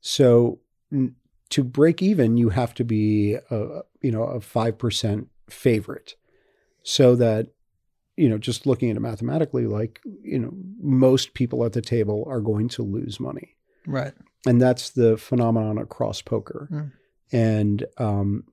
[0.00, 0.60] So
[0.92, 1.16] n-
[1.50, 6.14] to break even, you have to be a you know a five percent favorite,
[6.82, 7.48] so that
[8.16, 12.24] you know just looking at it mathematically, like you know most people at the table
[12.28, 14.12] are going to lose money Right.
[14.46, 16.68] and that's the phenomenon across poker.
[16.70, 16.92] Mm.
[17.34, 18.44] And um,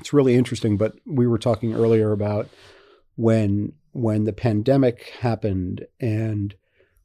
[0.00, 0.76] it's really interesting.
[0.76, 2.48] But we were talking earlier about
[3.16, 6.54] when when the pandemic happened, and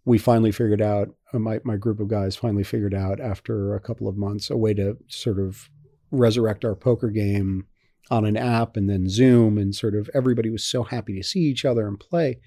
[0.06, 1.10] we finally figured out.
[1.34, 4.58] uh, My my group of guys finally figured out after a couple of months a
[4.58, 5.70] way to sort of
[6.12, 7.68] resurrect our poker game
[8.10, 11.42] on an app and then Zoom, and sort of everybody was so happy to see
[11.42, 12.40] each other and play.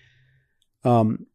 [0.85, 1.27] Um,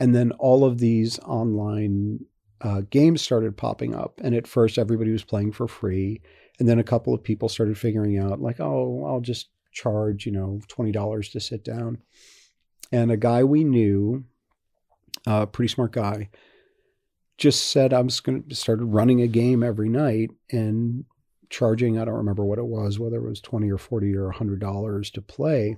[0.00, 2.20] and then all of these online
[2.60, 4.20] uh, games started popping up.
[4.22, 6.22] And at first, everybody was playing for free.
[6.58, 10.32] And then a couple of people started figuring out, like, oh, I'll just charge, you
[10.32, 11.98] know, $20 to sit down.
[12.90, 14.24] And a guy we knew,
[15.26, 16.30] a pretty smart guy,
[17.36, 21.04] just said, I'm just going to start running a game every night and
[21.50, 25.12] charging, I don't remember what it was, whether it was 20 or 40 or $100
[25.12, 25.76] to play.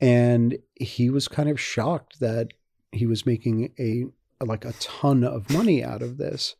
[0.00, 2.52] And he was kind of shocked that
[2.92, 4.04] he was making a
[4.44, 6.54] like a ton of money out of this.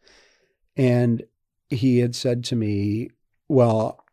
[0.77, 1.23] And
[1.71, 3.11] he had said to me,
[3.49, 4.05] Well,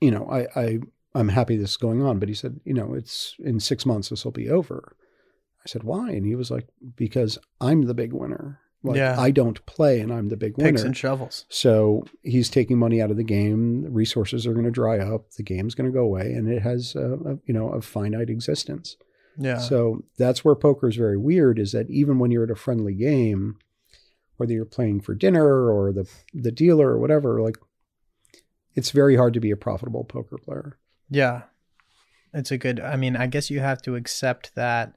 [0.00, 0.78] you know, I, I
[1.14, 4.08] I'm happy this is going on, but he said, you know, it's in six months
[4.08, 4.96] this will be over.
[5.64, 6.10] I said, Why?
[6.10, 8.60] And he was like, Because I'm the big winner.
[8.82, 9.18] Like Yeah.
[9.18, 10.86] I don't play and I'm the big Picks winner.
[10.86, 11.46] and shovels.
[11.48, 13.82] So he's taking money out of the game.
[13.82, 15.30] The resources are going to dry up.
[15.32, 18.28] The game's going to go away, and it has a, a you know a finite
[18.28, 18.96] existence.
[19.38, 19.58] Yeah.
[19.58, 21.58] So that's where poker is very weird.
[21.58, 23.56] Is that even when you're at a friendly game,
[24.36, 27.56] whether you're playing for dinner or the the dealer or whatever, like
[28.74, 30.78] it's very hard to be a profitable poker player.
[31.14, 31.42] Yeah.
[32.32, 34.94] It's a good I mean, I guess you have to accept that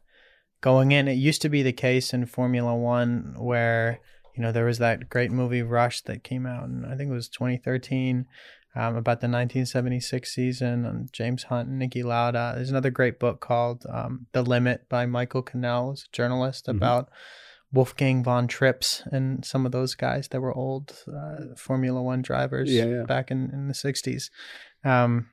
[0.62, 1.08] going in.
[1.08, 4.00] It used to be the case in Formula 1 where,
[4.36, 7.14] you know, there was that great movie Rush that came out in I think it
[7.14, 8.26] was 2013
[8.76, 12.54] um, about the 1976 season and James Hunt and Niki Lauda.
[12.56, 16.78] There's another great book called um, The Limit by Michael Cannell, a journalist Mhm.
[16.78, 17.10] about
[17.72, 22.72] Wolfgang von Trips and some of those guys that were old uh, Formula One drivers
[22.72, 23.04] Yeah, yeah.
[23.04, 24.30] back in, in the 60s.
[24.84, 25.30] Um,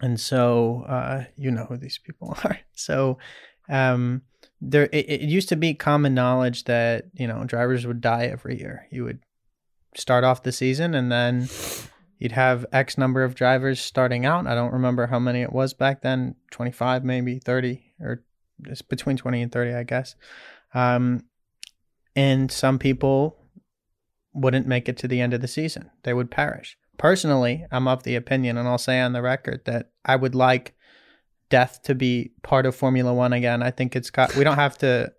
[0.00, 2.58] and so uh, you know who these people are.
[2.74, 3.18] So
[3.68, 4.22] um,
[4.60, 8.58] there, it, it used to be common knowledge that you know drivers would die every
[8.58, 8.86] year.
[8.90, 9.20] You would
[9.94, 11.48] start off the season, and then
[12.18, 14.46] you'd have X number of drivers starting out.
[14.46, 18.24] I don't remember how many it was back then, twenty five, maybe thirty, or
[18.64, 20.16] it's between twenty and thirty, I guess.
[20.72, 21.24] Um,
[22.16, 23.36] and some people
[24.32, 25.90] wouldn't make it to the end of the season.
[26.02, 26.76] They would perish.
[26.98, 30.74] Personally, I'm of the opinion, and I'll say on the record that I would like
[31.50, 33.62] death to be part of Formula One again.
[33.62, 35.12] I think it's got, we don't have to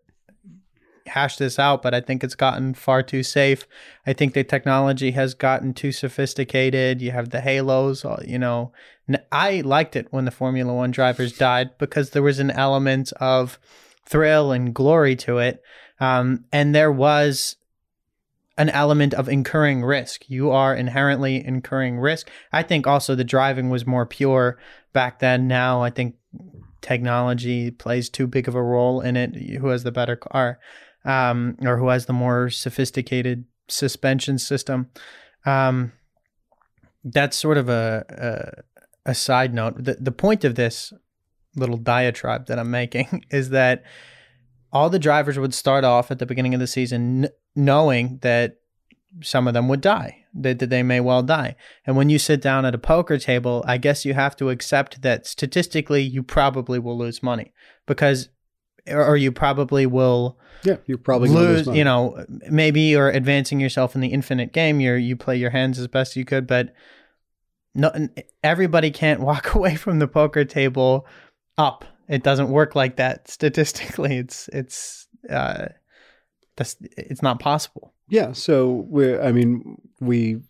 [1.08, 3.68] hash this out, but I think it's gotten far too safe.
[4.08, 7.02] I think the technology has gotten too sophisticated.
[7.02, 8.72] You have the halos, uh, you know.
[9.32, 13.60] I liked it when the Formula One drivers died because there was an element of
[14.06, 15.62] thrill and glory to it.
[16.00, 17.56] Um, and there was
[18.58, 20.30] an element of incurring risk.
[20.30, 22.30] You are inherently incurring risk.
[22.52, 24.58] I think also the driving was more pure
[24.94, 25.48] back then.
[25.48, 26.16] Now I think
[26.82, 29.36] technology plays too big of a role in it.
[29.36, 30.60] Who has the better car?
[31.06, 34.90] um, or who has the more sophisticated suspension system.
[35.46, 35.94] Um,
[37.04, 38.64] that's sort of a,
[39.06, 39.84] a, a side note.
[39.84, 40.92] The the point of this
[41.56, 43.84] little diatribe that I'm making is that
[44.74, 48.58] all the drivers would start off at the beginning of the season knowing that
[49.22, 51.56] some of them would die, that, that they may well die.
[51.86, 55.02] And when you sit down at a poker table, I guess you have to accept
[55.02, 57.54] that statistically you probably will lose money
[57.86, 58.30] because,
[58.88, 61.68] or you probably will yeah, you're probably lose.
[61.68, 64.80] You know, maybe you're advancing yourself in the infinite game.
[64.80, 66.74] You you play your hands as best you could, but
[67.74, 67.92] no,
[68.44, 71.06] everybody can't walk away from the poker table
[71.58, 71.86] up.
[72.08, 74.18] It doesn't work like that statistically.
[74.18, 75.68] It's it's uh,
[76.56, 77.94] that's it's not possible.
[78.08, 78.32] Yeah.
[78.34, 80.42] So we, I mean, we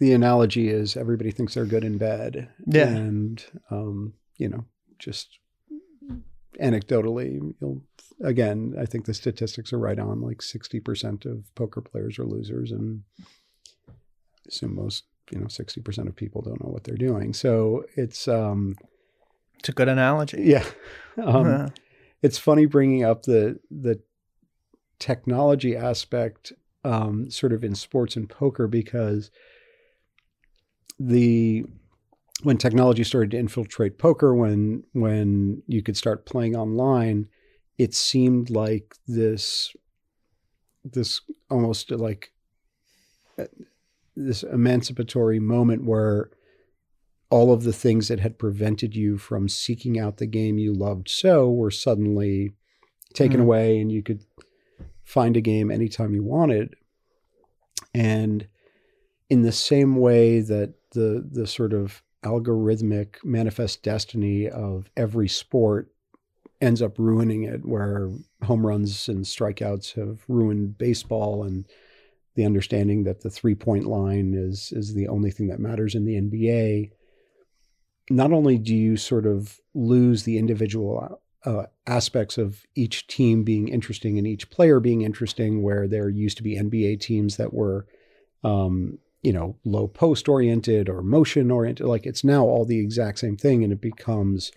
[0.00, 2.48] the analogy is everybody thinks they're good and bad.
[2.66, 2.88] Yeah.
[2.88, 4.64] And um, you know,
[4.98, 5.38] just
[6.60, 7.82] anecdotally, you'll
[8.22, 10.20] again, I think the statistics are right on.
[10.20, 13.02] Like sixty percent of poker players are losers, and
[13.88, 13.92] I
[14.48, 17.34] assume most, you know, sixty percent of people don't know what they're doing.
[17.34, 18.76] So it's um,
[19.58, 20.42] it's a good analogy.
[20.42, 20.64] Yeah,
[21.22, 21.72] um,
[22.22, 24.00] it's funny bringing up the the
[24.98, 26.52] technology aspect,
[26.84, 29.30] um, sort of in sports and poker because
[30.98, 31.64] the
[32.42, 37.28] when technology started to infiltrate poker, when when you could start playing online,
[37.78, 39.74] it seemed like this
[40.84, 42.32] this almost like
[43.38, 43.44] uh,
[44.16, 46.30] this emancipatory moment where
[47.30, 51.08] all of the things that had prevented you from seeking out the game you loved
[51.08, 52.52] so were suddenly
[53.14, 53.42] taken mm.
[53.42, 54.24] away and you could
[55.08, 56.76] find a game anytime you wanted
[57.94, 58.46] and
[59.30, 65.90] in the same way that the the sort of algorithmic manifest destiny of every sport
[66.60, 68.10] ends up ruining it, where
[68.42, 71.64] home runs and strikeouts have ruined baseball and
[72.34, 76.04] the understanding that the three point line is is the only thing that matters in
[76.04, 76.90] the NBA.
[78.10, 83.68] Not only do you sort of lose the individual uh, aspects of each team being
[83.68, 87.86] interesting and each player being interesting, where there used to be NBA teams that were,
[88.44, 91.86] um, you know, low post oriented or motion oriented.
[91.86, 94.52] Like it's now all the exact same thing, and it becomes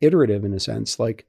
[0.00, 0.98] iterative in a sense.
[0.98, 1.26] Like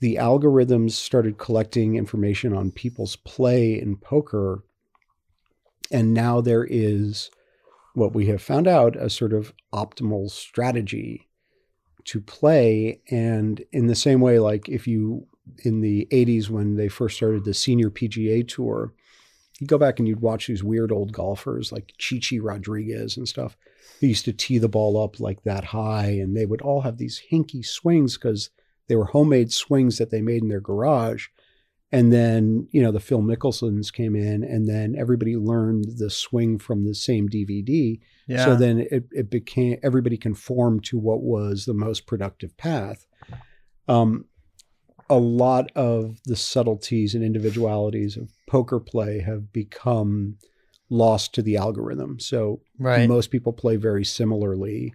[0.00, 4.62] the algorithms started collecting information on people's play in poker.
[5.90, 7.30] And now there is
[7.94, 11.28] what we have found out a sort of optimal strategy
[12.04, 13.00] to play.
[13.10, 15.26] And in the same way, like if you,
[15.64, 18.92] in the 80s, when they first started the senior PGA tour,
[19.60, 23.56] you go back and you'd watch these weird old golfers like Chichi Rodriguez and stuff.
[24.00, 26.98] They used to tee the ball up like that high, and they would all have
[26.98, 28.50] these hinky swings because
[28.88, 31.28] they were homemade swings that they made in their garage.
[31.94, 36.58] And then, you know, the Phil Mickelsons came in and then everybody learned the swing
[36.58, 38.00] from the same DVD.
[38.26, 38.44] Yeah.
[38.44, 43.06] So then it, it became everybody conformed to what was the most productive path.
[43.86, 44.24] Um,
[45.08, 50.38] a lot of the subtleties and individualities of poker play have become
[50.90, 52.18] lost to the algorithm.
[52.18, 53.08] So right.
[53.08, 54.94] most people play very similarly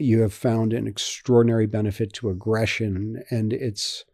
[0.00, 4.04] you have found an extraordinary benefit to aggression, and it's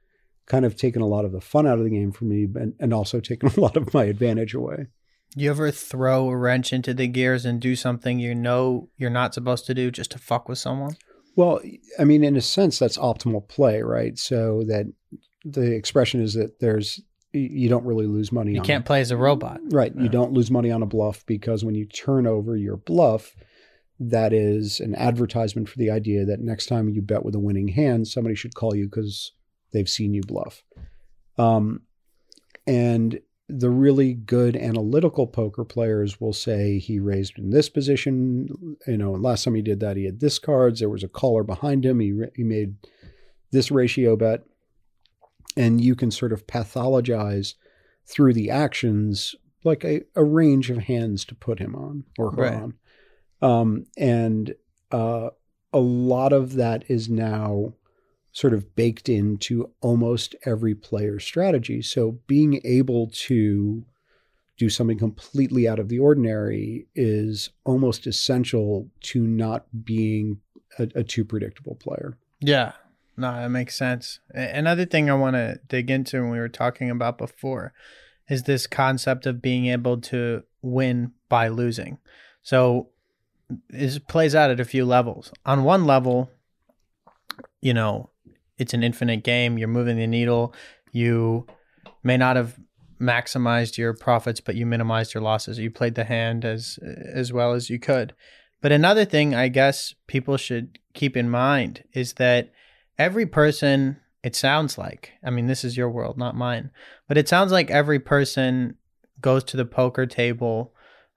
[0.46, 2.74] kind of taken a lot of the fun out of the game for me, and,
[2.78, 4.86] and also taken a lot of my advantage away.
[5.36, 9.34] You ever throw a wrench into the gears and do something you know you're not
[9.34, 10.96] supposed to do just to fuck with someone?
[11.36, 11.60] Well,
[11.98, 14.16] I mean, in a sense, that's optimal play, right?
[14.16, 14.92] So that
[15.44, 17.00] the expression is that there's
[17.32, 18.52] you don't really lose money.
[18.52, 19.92] You can't play as a robot, right?
[19.96, 23.34] You don't lose money on a bluff because when you turn over your bluff,
[23.98, 27.68] that is an advertisement for the idea that next time you bet with a winning
[27.68, 29.32] hand, somebody should call you because
[29.74, 30.64] they've seen you bluff.
[31.36, 31.82] Um,
[32.66, 38.76] and the really good analytical poker players will say he raised in this position.
[38.86, 40.80] You know, last time he did that, he had this cards.
[40.80, 42.00] There was a caller behind him.
[42.00, 42.76] He he made
[43.50, 44.44] this ratio bet,
[45.58, 47.54] and you can sort of pathologize
[48.06, 52.42] through the actions like a, a range of hands to put him on or her
[52.42, 52.54] Right.
[52.54, 52.74] on.
[53.42, 54.54] Um, and
[54.90, 55.30] uh,
[55.72, 57.74] a lot of that is now
[58.34, 61.80] sort of baked into almost every player's strategy.
[61.80, 63.84] So being able to
[64.56, 70.40] do something completely out of the ordinary is almost essential to not being
[70.78, 72.18] a, a too predictable player.
[72.40, 72.72] Yeah.
[73.16, 74.18] No, that makes sense.
[74.30, 77.72] Another thing I want to dig into and we were talking about before
[78.28, 81.98] is this concept of being able to win by losing.
[82.42, 82.88] So
[83.68, 85.32] this plays out at a few levels.
[85.46, 86.30] On one level,
[87.60, 88.10] you know,
[88.58, 89.58] it's an infinite game.
[89.58, 90.54] You're moving the needle.
[90.92, 91.46] You
[92.02, 92.58] may not have
[93.00, 95.58] maximized your profits, but you minimized your losses.
[95.58, 98.14] You played the hand as as well as you could.
[98.60, 102.50] But another thing I guess people should keep in mind is that
[102.98, 106.70] every person it sounds like i mean this is your world not mine
[107.08, 108.76] but it sounds like every person
[109.20, 110.72] goes to the poker table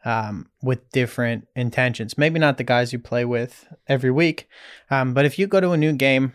[0.05, 4.47] um, with different intentions maybe not the guys you play with every week
[4.89, 6.33] um, but if you go to a new game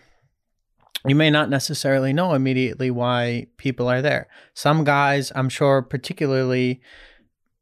[1.07, 6.80] you may not necessarily know immediately why people are there some guys i'm sure particularly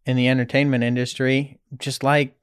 [0.07, 2.37] in the entertainment industry just like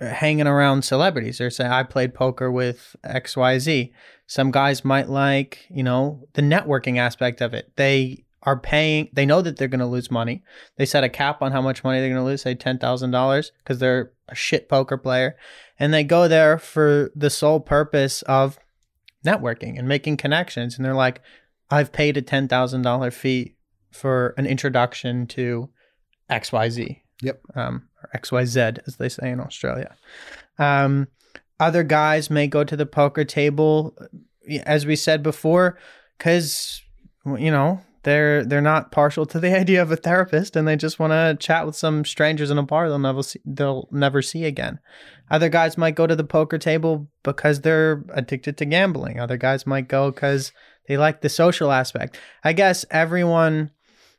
[0.00, 3.90] uh, hanging around celebrities or say i played poker with xyz
[4.26, 7.72] some guys might like, you know, the networking aspect of it.
[7.76, 10.42] They are paying, they know that they're going to lose money.
[10.76, 13.78] They set a cap on how much money they're going to lose, say $10,000, because
[13.78, 15.36] they're a shit poker player.
[15.78, 18.58] And they go there for the sole purpose of
[19.26, 20.76] networking and making connections.
[20.76, 21.20] And they're like,
[21.70, 23.56] I've paid a $10,000 fee
[23.90, 25.68] for an introduction to
[26.30, 27.00] XYZ.
[27.22, 27.40] Yep.
[27.54, 29.96] Um, or XYZ, as they say in Australia.
[30.58, 31.08] Um,
[31.58, 33.96] other guys may go to the poker table
[34.64, 35.78] as we said before
[36.18, 36.82] cuz
[37.24, 40.98] you know they're they're not partial to the idea of a therapist and they just
[40.98, 44.44] want to chat with some strangers in a bar they'll never see they'll never see
[44.44, 44.78] again.
[45.30, 49.18] Other guys might go to the poker table because they're addicted to gambling.
[49.18, 50.52] Other guys might go cuz
[50.86, 52.16] they like the social aspect.
[52.44, 53.70] I guess everyone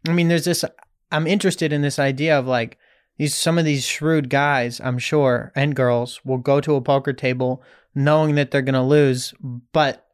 [0.07, 0.63] i mean there's this
[1.11, 2.77] i'm interested in this idea of like
[3.17, 7.13] these some of these shrewd guys, I'm sure, and girls will go to a poker
[7.13, 7.63] table
[7.95, 9.33] knowing that they're going to lose,
[9.73, 10.06] but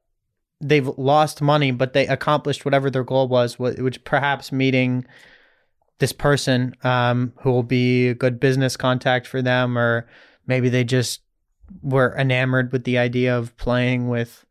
[0.64, 5.06] they've lost money, but they accomplished whatever their goal was, which perhaps meeting
[6.00, 10.08] this person um, who will be a good business contact for them, or
[10.48, 11.22] maybe they just
[11.82, 14.46] were enamored with the idea of playing with.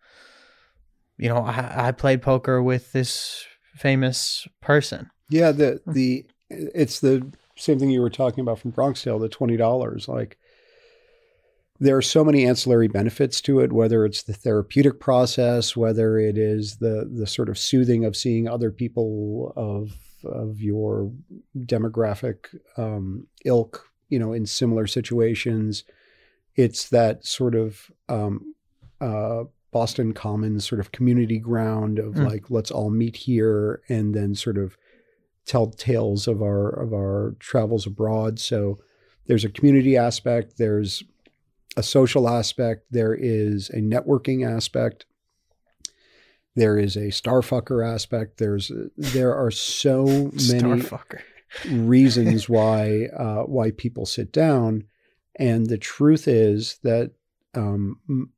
[1.18, 3.44] You know, I, I played poker with this
[3.76, 5.10] famous person.
[5.28, 9.28] Yeah, the the it's the same thing you were talking about from Bronx Tale, the
[9.28, 10.08] twenty dollars.
[10.08, 10.38] Like
[11.82, 16.38] there are so many ancillary benefits to it, whether it's the therapeutic process, whether it
[16.38, 19.90] is the the sort of soothing of seeing other people of
[20.24, 21.10] of your
[21.58, 22.36] demographic
[22.76, 25.82] um, ilk, you know, in similar situations.
[26.54, 28.54] It's that sort of um,
[29.00, 32.26] uh, Boston Commons sort of community ground of Mm.
[32.30, 34.76] like let's all meet here and then sort of
[35.46, 38.38] tell tales of our of our travels abroad.
[38.38, 38.78] So
[39.26, 41.02] there's a community aspect, there's
[41.76, 45.06] a social aspect, there is a networking aspect,
[46.54, 48.38] there is a starfucker aspect.
[48.38, 50.84] There's there are so many
[51.68, 54.84] reasons why uh, why people sit down,
[55.36, 57.12] and the truth is that
[57.54, 58.30] um,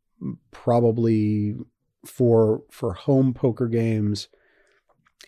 [0.50, 1.54] probably
[2.06, 4.28] for for home poker games,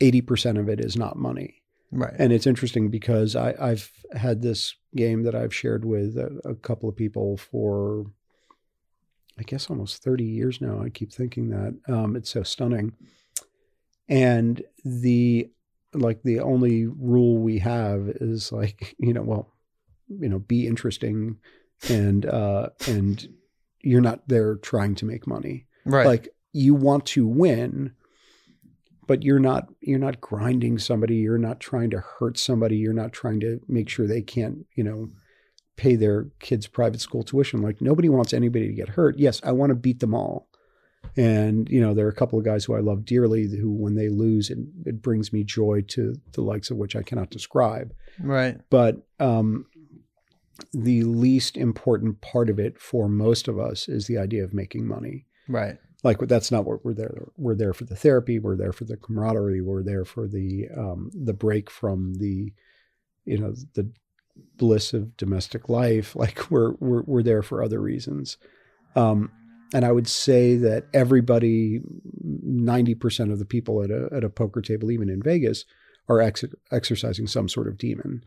[0.00, 1.62] eighty percent of it is not money.
[1.90, 2.14] Right.
[2.18, 6.54] And it's interesting because I, I've had this game that I've shared with a, a
[6.54, 8.06] couple of people for,
[9.38, 10.82] I guess, almost 30 years now.
[10.82, 11.78] I keep thinking that.
[11.88, 12.92] Um, it's so stunning.
[14.08, 15.50] And the,
[15.94, 19.52] like, the only rule we have is like, you know, well,
[20.08, 21.38] you know, be interesting
[21.88, 23.28] and, uh, and
[23.80, 26.06] you're not there trying to make money right.
[26.06, 27.92] like you want to win
[29.06, 33.12] but you're not you're not grinding somebody you're not trying to hurt somebody you're not
[33.12, 35.10] trying to make sure they can't you know
[35.76, 37.60] pay their kids private school tuition.
[37.60, 39.18] Like nobody wants anybody to get hurt.
[39.18, 40.48] Yes i want to beat them all.
[41.16, 43.94] And you know there are a couple of guys who i love dearly who when
[43.94, 47.92] they lose it, it brings me joy to the likes of which i cannot describe.
[48.18, 48.58] Right.
[48.70, 49.66] but um,
[50.72, 54.86] the least important part of it for most of us is the idea of making
[54.86, 55.26] money.
[55.48, 55.78] Right.
[56.06, 58.96] Like that's not what we're there we're there for the therapy we're there for the
[58.96, 62.52] camaraderie we're there for the um the break from the
[63.24, 63.90] you know the
[64.56, 66.14] bliss of domestic life.
[66.26, 68.38] Like we're we're we're there for other reasons.
[68.94, 69.30] Um
[69.74, 71.80] and i would say that everybody
[72.24, 75.64] 90% of the people at a at a poker table even in Vegas
[76.08, 78.22] are ex- exercising some sort of demon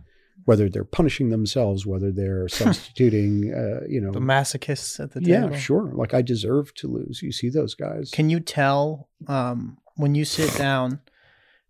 [0.45, 5.51] whether they're punishing themselves, whether they're substituting, uh, you know, The masochists at the table.
[5.51, 5.91] yeah, sure.
[5.93, 7.21] Like I deserve to lose.
[7.21, 8.09] You see those guys.
[8.11, 11.01] Can you tell um, when you sit down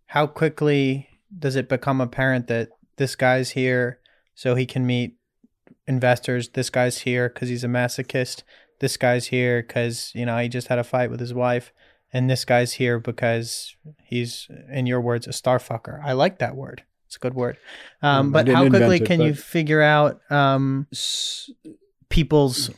[0.06, 3.98] how quickly does it become apparent that this guy's here
[4.34, 5.16] so he can meet
[5.86, 6.50] investors?
[6.50, 8.42] This guy's here because he's a masochist.
[8.80, 11.72] This guy's here because you know he just had a fight with his wife,
[12.12, 16.02] and this guy's here because he's, in your words, a star fucker.
[16.02, 16.82] I like that word.
[17.10, 17.56] It's a good word.
[18.02, 20.86] Um, but how quickly it, can you figure out um,
[22.08, 22.70] people's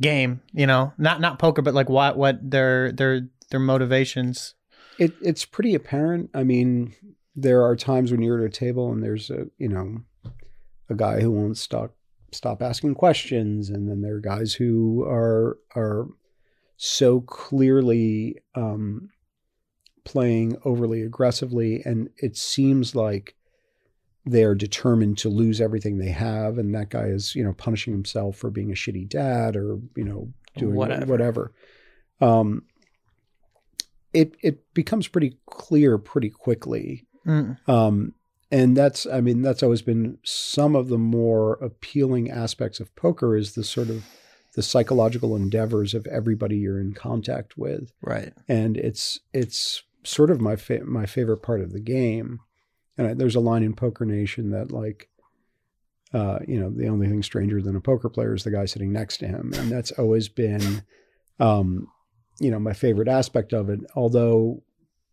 [0.00, 0.40] game?
[0.52, 4.56] You know, not not poker, but like what what their their their motivations.
[4.98, 6.30] It it's pretty apparent.
[6.34, 6.96] I mean,
[7.36, 9.98] there are times when you're at a table and there's a you know
[10.90, 11.94] a guy who won't stop
[12.32, 16.08] stop asking questions, and then there are guys who are are
[16.76, 19.10] so clearly um,
[20.12, 23.34] playing overly aggressively, and it seems like
[24.24, 28.36] they're determined to lose everything they have, and that guy is you know punishing himself
[28.36, 31.06] for being a shitty dad or you know doing Whatever.
[31.06, 31.52] whatever.
[32.20, 32.62] Um,
[34.12, 37.06] it it becomes pretty clear pretty quickly.
[37.26, 37.58] Mm.
[37.68, 38.14] Um,
[38.50, 43.36] and that's, I mean, that's always been some of the more appealing aspects of poker
[43.36, 44.02] is the sort of
[44.54, 48.32] the psychological endeavors of everybody you're in contact with, Right.
[48.48, 52.40] and it's it's sort of my fa- my favorite part of the game.
[52.96, 55.08] And I, there's a line in Poker Nation that like,
[56.12, 58.92] uh, you know, the only thing stranger than a poker player is the guy sitting
[58.92, 60.82] next to him, and that's always been,
[61.38, 61.86] um,
[62.40, 63.80] you know, my favorite aspect of it.
[63.94, 64.62] Although,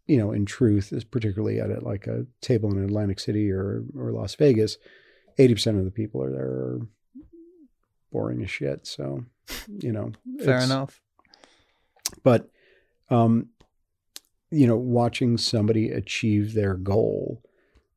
[0.08, 3.84] you know, in truth, is particularly at a, like a table in Atlantic City or
[3.96, 4.78] or Las Vegas,
[5.38, 6.80] eighty percent of the people are there are
[8.12, 8.88] boring as shit.
[8.88, 9.26] So,
[9.80, 10.14] you know,
[10.44, 11.02] Fair enough.
[12.24, 12.50] but
[13.10, 13.50] um
[14.52, 17.42] you know watching somebody achieve their goal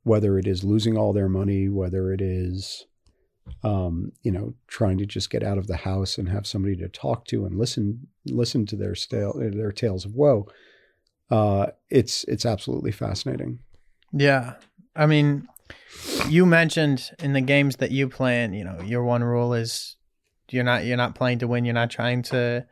[0.03, 2.87] whether it is losing all their money whether it is
[3.63, 6.89] um you know trying to just get out of the house and have somebody to
[6.89, 10.47] talk to and listen listen to their stale their tales of woe
[11.31, 13.59] uh it's it's absolutely fascinating
[14.13, 14.55] Yeah.
[14.97, 15.49] I mean,
[16.29, 19.97] you mentioned in the games that you play in, you know, your one rule is
[20.51, 21.65] you're not you're not playing to win.
[21.65, 22.67] You're not trying to.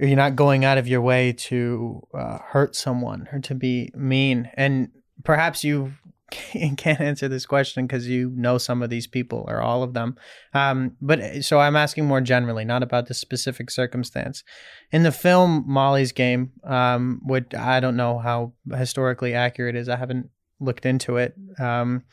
[0.00, 4.50] You're not going out of your way to uh, hurt someone or to be mean.
[4.54, 4.88] And
[5.24, 5.92] perhaps you
[6.30, 10.16] can't answer this question because you know some of these people or all of them.
[10.54, 14.42] Um, but so I'm asking more generally, not about the specific circumstance.
[14.90, 19.88] In the film Molly's Game, um, which I don't know how historically accurate is.
[19.88, 20.30] I haven't
[20.60, 21.34] looked into it.
[21.58, 22.04] Um,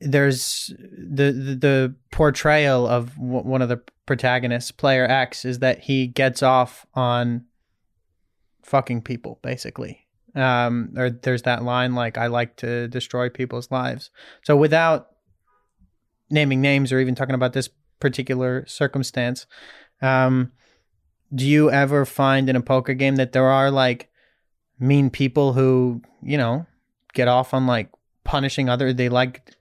[0.00, 6.42] there's the, the portrayal of one of the protagonists, player X, is that he gets
[6.42, 7.44] off on
[8.62, 10.06] fucking people, basically.
[10.34, 14.10] Um, or there's that line like, "I like to destroy people's lives."
[14.42, 15.08] So without
[16.30, 17.68] naming names or even talking about this
[17.98, 19.46] particular circumstance,
[20.00, 20.52] um,
[21.34, 24.08] do you ever find in a poker game that there are like
[24.78, 26.66] mean people who you know
[27.12, 27.90] get off on like
[28.24, 29.56] punishing other they like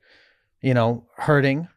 [0.62, 1.68] you know hurting.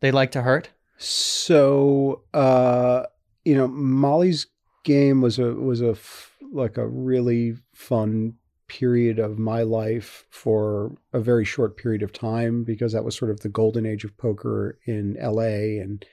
[0.00, 0.70] They like to hurt.
[0.96, 3.04] So, uh,
[3.44, 4.46] you know, Molly's
[4.84, 8.34] game was a was a f- like a really fun
[8.68, 13.30] period of my life for a very short period of time because that was sort
[13.30, 16.04] of the golden age of poker in LA and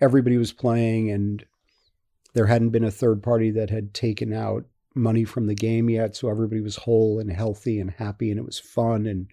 [0.00, 1.44] everybody was playing and
[2.32, 4.64] there hadn't been a third party that had taken out
[4.94, 6.16] money from the game yet.
[6.16, 9.26] So everybody was whole and healthy and happy and it was fun and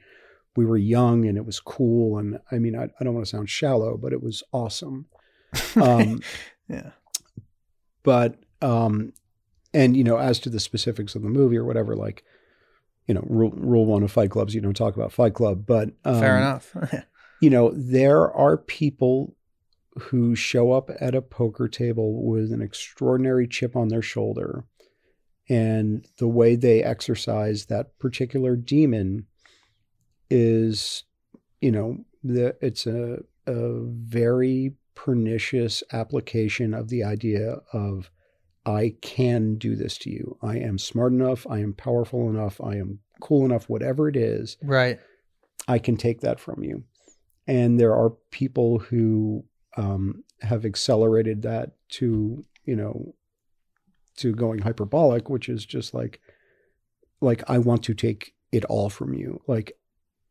[0.55, 3.29] we were young and it was cool and I mean I, I don't want to
[3.29, 5.07] sound shallow but it was awesome.
[5.75, 6.21] Um,
[6.69, 6.91] yeah.
[8.03, 9.13] but um
[9.73, 12.23] and you know as to the specifics of the movie or whatever like
[13.07, 15.89] you know rule rule one of fight clubs you don't talk about fight club but
[16.03, 16.75] um, fair enough.
[17.41, 19.35] you know there are people
[19.97, 24.65] who show up at a poker table with an extraordinary chip on their shoulder
[25.47, 29.25] and the way they exercise that particular demon
[30.29, 31.03] is
[31.61, 38.09] you know the it's a a very pernicious application of the idea of
[38.65, 40.37] I can do this to you.
[40.41, 44.57] I am smart enough, I am powerful enough, I am cool enough whatever it is.
[44.63, 44.99] right
[45.67, 46.83] I can take that from you.
[47.47, 49.45] And there are people who
[49.77, 53.15] um, have accelerated that to, you know,
[54.17, 56.19] to going hyperbolic, which is just like,
[57.21, 59.41] like I want to take it all from you.
[59.47, 59.77] Like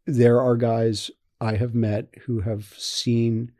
[0.07, 3.53] there are guys I have met who have seen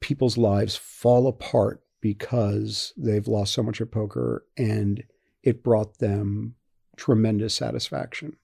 [0.00, 5.02] people's lives fall apart because they've lost so much at poker and
[5.42, 6.54] it brought them
[6.96, 8.36] tremendous satisfaction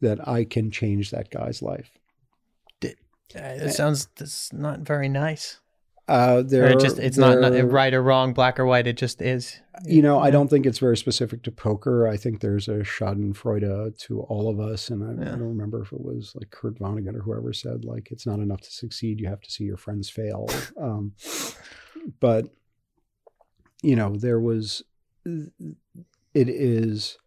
[0.00, 1.98] that I can change that guy's life.
[3.34, 5.60] Uh, it sounds that's not very nice.
[6.08, 8.86] Uh, there, it just it's not, not right or wrong, black or white.
[8.86, 9.60] It just is.
[9.84, 12.06] You know, I don't think it's very specific to poker.
[12.06, 15.32] I think there's a Schadenfreude to all of us, and I, Yeah.
[15.32, 18.38] I don't remember if it was like Kurt Vonnegut or whoever said like it's not
[18.38, 20.48] enough to succeed; you have to see your friends fail.
[20.80, 21.14] Um,
[22.20, 22.46] but
[23.82, 24.82] you know, there was
[25.24, 27.18] it is,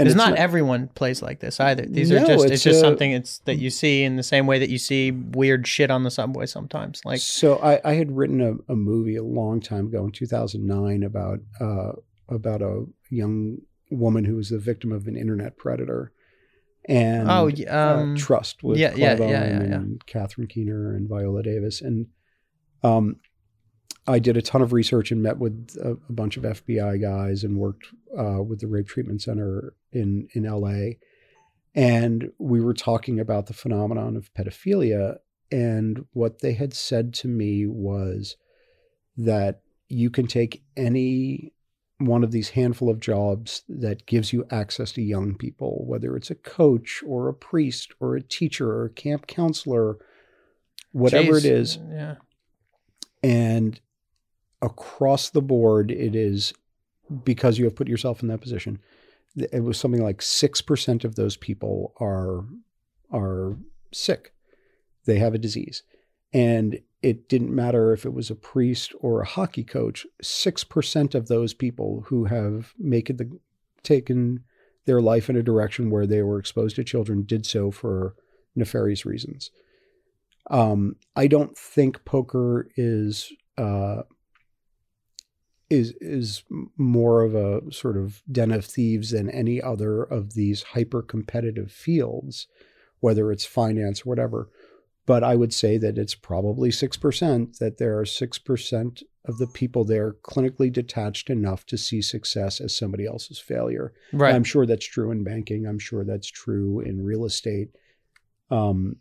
[0.00, 1.84] and Because not, everyone plays like this either.
[1.84, 4.46] These are just it's it's, just a- something it's that you see in the same
[4.46, 7.02] way that you see weird shit on the subway sometimes.
[7.04, 11.02] Like so I, I had written a, a movie a long time ago in 2009
[11.02, 11.92] about uh,
[12.34, 13.58] about a young
[13.90, 16.12] woman who was the victim of an internet predator
[16.86, 19.74] and oh um uh, Trust with yeah, yeah, Clive yeah, yeah, yeah.
[19.74, 22.06] and Catherine Keener and Viola Davis and
[22.82, 23.16] um
[24.10, 27.44] I did a ton of research and met with a, a bunch of FBI guys
[27.44, 27.86] and worked
[28.18, 30.96] uh, with the Rape Treatment Center in in LA
[31.74, 35.16] and we were talking about the phenomenon of pedophilia.
[35.52, 38.36] And what they had said to me was
[39.16, 41.52] that you can take any
[41.98, 46.30] one of these handful of jobs that gives you access to young people, whether it's
[46.30, 49.98] a coach or a priest or a teacher or a camp counselor,
[50.92, 52.14] whatever jeez, it is, Yeah.
[53.22, 53.80] and
[54.62, 56.52] across the board, it is
[57.24, 58.78] because you have put yourself in that position.
[59.36, 62.44] It was something like six percent of those people are
[63.12, 63.56] are
[63.92, 64.32] sick.
[65.06, 65.82] They have a disease,
[66.32, 70.06] and it didn't matter if it was a priest or a hockey coach.
[70.20, 73.38] Six percent of those people who have make it the
[73.82, 74.44] taken
[74.86, 78.14] their life in a direction where they were exposed to children did so for
[78.54, 79.50] nefarious reasons.
[80.50, 84.02] Um, I don't think poker is uh,
[85.70, 86.42] is is
[86.76, 91.70] more of a sort of den of thieves than any other of these hyper competitive
[91.70, 92.48] fields,
[92.98, 94.50] whether it's finance or whatever.
[95.06, 99.38] But I would say that it's probably six percent that there are six percent of
[99.38, 103.92] the people there clinically detached enough to see success as somebody else's failure.
[104.12, 104.34] Right.
[104.34, 105.66] I'm sure that's true in banking.
[105.66, 107.68] I'm sure that's true in real estate.
[108.50, 108.96] Um,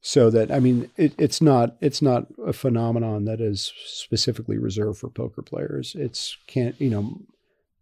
[0.00, 4.98] so that I mean, it, it's not it's not a phenomenon that is specifically reserved
[4.98, 5.94] for poker players.
[5.94, 7.20] It's can't you know,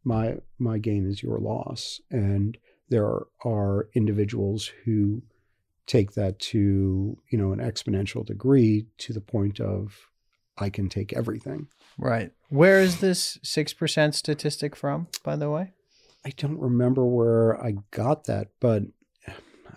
[0.05, 2.59] my my gain is your loss, and
[2.89, 5.23] there are, are individuals who
[5.87, 10.09] take that to you know an exponential degree to the point of
[10.57, 11.69] I can take everything.
[11.99, 12.33] right.
[12.49, 15.73] Where is this six percent statistic from, by the way?
[16.25, 18.83] I don't remember where I got that, but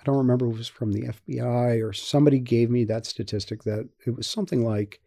[0.02, 3.64] I don't remember if it was from the FBI or somebody gave me that statistic
[3.66, 5.00] that it was something like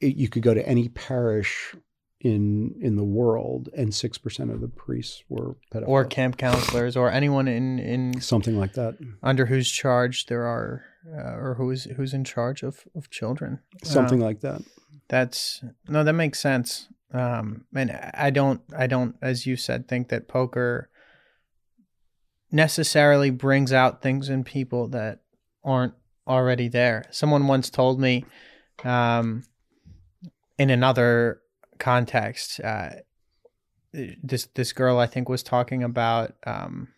[0.00, 1.74] it, you could go to any parish
[2.20, 5.88] in in the world and six percent of the priests were pedophiles.
[5.88, 8.96] Or camp counselors, or anyone in in something like that.
[9.22, 10.84] under whose charge there are,
[11.14, 13.60] uh, or who's who's in charge of of children.
[13.84, 14.62] Something Uh, like that.
[15.08, 16.88] That's no, that makes sense.
[17.12, 20.90] Um, and I don't, I don't, as you said, think that poker
[22.50, 25.20] necessarily brings out things in people that
[25.64, 25.94] aren't
[26.26, 27.04] already there.
[27.10, 28.24] Someone once told me,
[28.84, 29.44] um,
[30.58, 31.40] in another
[31.78, 32.90] context, uh,
[33.92, 36.88] this this girl I think was talking about um,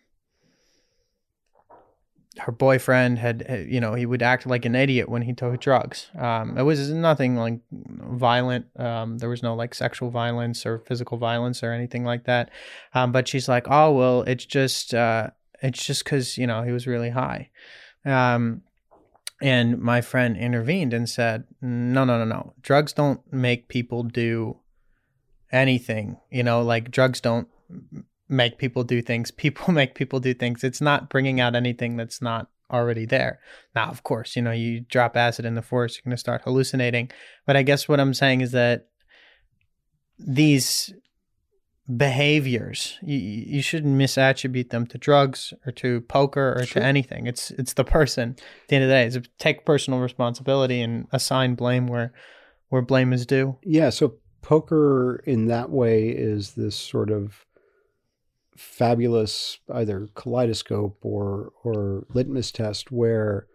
[2.39, 6.09] her boyfriend had, you know, he would act like an idiot when he took drugs.
[6.17, 8.67] Um, it was nothing like violent.
[8.77, 12.49] Um, there was no like sexual violence or physical violence or anything like that.
[12.93, 15.29] Um, but she's like, oh well, it's just uh,
[15.61, 17.49] it's just because you know he was really high.
[18.05, 18.63] Um,
[19.41, 22.53] and my friend intervened and said, no, no, no, no.
[22.61, 24.59] Drugs don't make people do
[25.51, 26.17] anything.
[26.29, 27.47] You know, like drugs don't
[28.27, 29.31] make people do things.
[29.45, 30.63] People make people do things.
[30.63, 33.39] It's not bringing out anything that's not already there.
[33.75, 36.43] Now, of course, you know, you drop acid in the forest, you're going to start
[36.43, 37.09] hallucinating.
[37.47, 38.89] But I guess what I'm saying is that
[40.19, 40.93] these
[41.95, 42.97] behaviors.
[43.01, 46.81] You, you shouldn't misattribute them to drugs or to poker or Sure.
[46.81, 47.27] to anything.
[47.27, 48.35] It's it's the person.
[48.37, 52.13] At the end of the day is take personal responsibility and assign blame where
[52.69, 53.57] where blame is due.
[53.63, 57.45] Yeah, so poker in that way is this sort of
[58.55, 63.47] fabulous either kaleidoscope or or litmus test where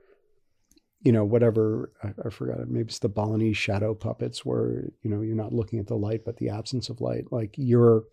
[1.04, 5.10] you know whatever I, I forgot it maybe it's the Balinese shadow puppets where you
[5.10, 8.04] know you're not looking at the light but the absence of light like you're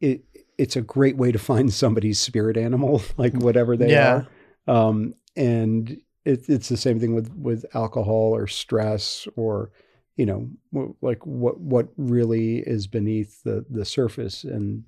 [0.00, 0.24] it
[0.56, 4.24] it's a great way to find somebody's spirit animal like whatever they Yeah.
[4.66, 4.74] are.
[4.88, 5.90] Um and
[6.24, 9.70] it, it's the same thing with with alcohol or stress or
[10.16, 14.44] you know w- like what what really is beneath the the surface.
[14.44, 14.84] And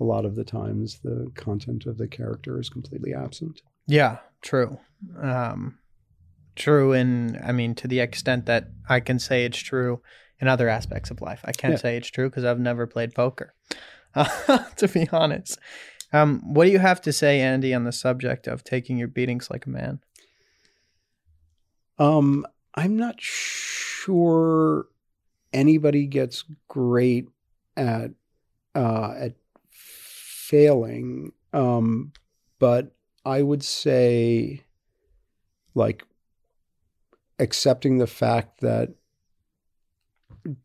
[0.00, 3.62] a lot of the times the content of the character is completely absent.
[3.86, 4.78] Yeah true.
[5.20, 5.78] Um,
[6.56, 10.02] true in, I mean, to the extent that I can say it's true
[10.40, 11.40] in other aspects of life.
[11.44, 11.78] I can't Yeah.
[11.78, 13.54] say it's true because I've never played poker,
[14.14, 15.58] to be honest.
[16.12, 19.50] Um, what do you have to say, Andy, on the subject of taking your beatings
[19.50, 20.00] like a man?
[21.98, 24.86] Um, I'm not sure
[25.52, 27.28] anybody gets great
[27.76, 28.10] at
[28.74, 29.34] uh, at
[29.70, 31.32] failing.
[31.52, 32.12] Um,
[32.58, 32.94] but
[33.24, 34.64] I would say,
[35.74, 36.04] like,
[37.38, 38.90] accepting the fact that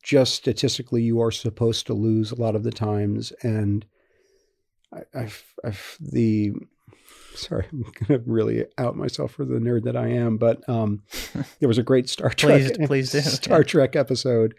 [0.04, 3.86] just statistically you are supposed to lose a lot of the times, and
[4.94, 6.54] I, I've, I've the
[7.36, 11.04] sorry, I'm gonna really out myself for the nerd that I am, but um,
[11.60, 13.64] there was a great Star Trek, Please- please do, Star yeah.
[13.64, 14.56] Trek episode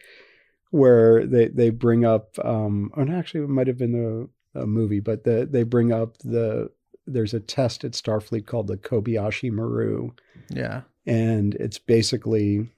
[0.70, 5.00] where they they bring up, um, and actually it might have been a, a movie,
[5.00, 6.70] but the, they bring up the
[7.06, 10.10] there's a test at Starfleet called the Kobayashi Maru,
[10.48, 10.82] Yeah.
[11.10, 12.68] And it's basically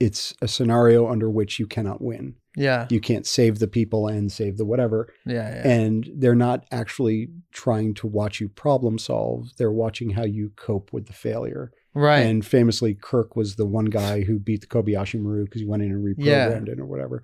[0.00, 2.34] it's a scenario under which you cannot win.
[2.56, 2.86] Yeah.
[2.90, 5.48] You can't save the people and save the whatever Yeah.
[5.54, 5.68] Yeah.
[5.68, 10.92] and they're not actually trying to watch you problem solve they're watching how you cope
[10.92, 12.20] with the failure right.
[12.20, 15.82] and famously kirk was the one guy who beat the kobayashi maru because he went
[15.82, 16.72] in and reprogrammed Yeah.
[16.72, 17.22] it or whatever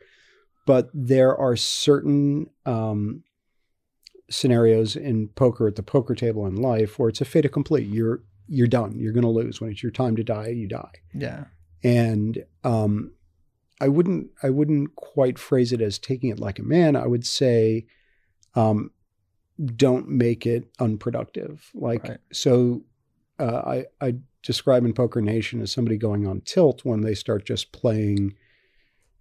[0.67, 3.23] but there are certain um,
[4.31, 8.23] scenarios in poker at the poker table in life where it's a fait accompli you're
[8.47, 11.45] you're done you're going to lose when it's your time to die you die yeah.
[11.83, 13.11] and um,
[13.81, 16.97] I wouldn't I wouldn't quite phrase it as taking it like a man.
[16.97, 17.87] I would say,
[18.55, 18.91] um,
[19.77, 21.71] don't make it unproductive.
[21.75, 22.19] Like Right.
[22.33, 22.85] so,
[23.39, 27.47] uh, I I describe in Poker Nation as somebody going on tilt when they start
[27.47, 28.35] just playing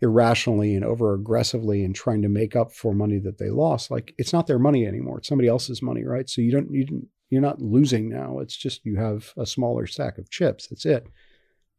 [0.02, 3.90] irrationally and over aggressively and trying to make up for money that they lost.
[3.90, 6.30] Like it's not their money anymore; it's somebody else's money, right?
[6.30, 8.40] So you don't you don't, you're not losing now.
[8.40, 10.68] It's just you have a smaller stack of chips.
[10.68, 11.08] That's it.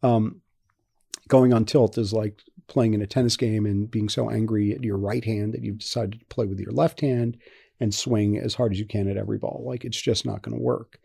[0.03, 0.41] Um,
[1.29, 4.83] going on tilt is like playing in a tennis game and being so angry at
[4.85, 7.39] your right hand that you've decided to play with your left hand
[7.81, 9.65] and swing as hard as you can at every ball.
[9.67, 10.99] Like it's just not going to work.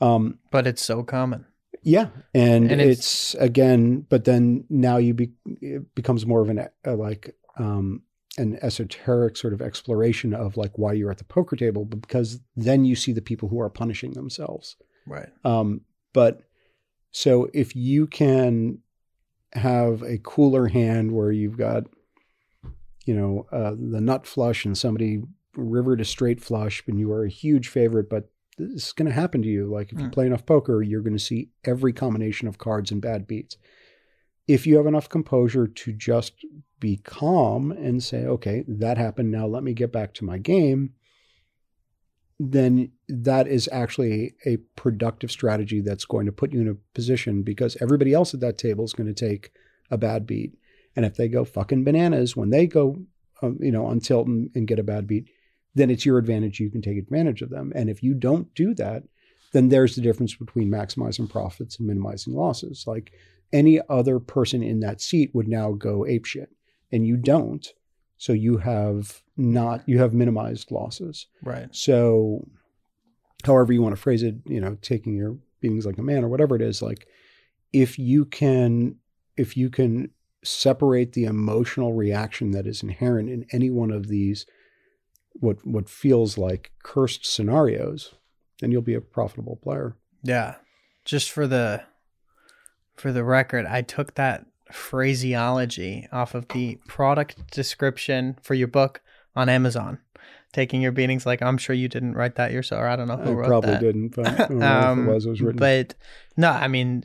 [0.00, 1.46] Um, But it's so common.
[1.82, 6.48] yeah, and, And it's, it's- again, but then now you be, it becomes more of
[6.48, 8.02] an uh, like um,
[8.38, 12.40] an esoteric sort of exploration of like why you're at the poker table, but because
[12.56, 14.76] then you see the people who are punishing themselves.
[15.06, 15.28] Right.
[15.44, 16.42] Um, but
[17.10, 18.78] so if you can
[19.52, 21.84] have a cooler hand where you've got,
[23.04, 25.22] you know, uh, the nut flush and somebody
[25.54, 29.12] river to straight flush, and you are a huge favorite, but this is going to
[29.14, 29.66] happen to you.
[29.66, 30.12] Like if you Mm.
[30.12, 33.56] play enough poker, you're going to see every combination of cards and bad beats.
[34.48, 36.44] If you have enough composure to just
[36.80, 39.30] be calm and say, okay, that happened.
[39.30, 40.94] Now let me get back to my game
[42.50, 47.42] then that is actually a productive strategy that's going to put you in a position
[47.42, 49.52] because everybody else at that table is going to take
[49.90, 50.58] a bad beat.
[50.96, 52.96] And if they go fucking bananas when they go,
[53.42, 55.28] um, you know, on tilt and, and get a bad beat,
[55.74, 56.58] then it's your advantage.
[56.58, 57.72] You can take advantage of them.
[57.74, 59.04] And if you don't do that,
[59.52, 62.84] then there's the difference between maximizing profits and minimizing losses.
[62.86, 63.12] Like
[63.52, 66.48] any other person in that seat would now go apeshit,
[66.90, 67.66] and you don't.
[68.16, 71.26] So you have not you have minimized losses.
[71.42, 71.68] Right.
[71.74, 72.46] So,
[73.44, 76.28] however you want to phrase it, you know, taking your beatings like a man or
[76.28, 77.06] whatever it is, like
[77.72, 78.96] if you can,
[79.36, 80.10] if you can
[80.44, 84.46] separate the emotional reaction that is inherent in any one of these,
[85.34, 88.14] what what feels like cursed scenarios,
[88.60, 89.96] then you'll be a profitable player.
[90.22, 90.56] Yeah.
[91.04, 91.82] Just for the
[92.96, 99.00] for the record, I took that phraseology off of the product description for your book
[99.36, 99.98] on Amazon.
[100.52, 102.82] Taking your beatings like I'm sure you didn't write that yourself.
[102.82, 103.80] Or I don't know who I wrote probably that.
[103.80, 105.26] didn't, but Um, it was.
[105.26, 105.58] It was written.
[105.58, 105.94] But
[106.36, 107.04] no, I mean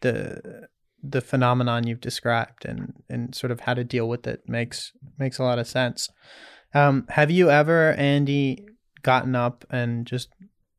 [0.00, 0.68] the
[1.02, 5.38] the phenomenon you've described and and sort of how to deal with it makes makes
[5.38, 6.08] a lot of sense.
[6.74, 8.66] Um, have you ever, Andy,
[9.02, 10.30] gotten up and just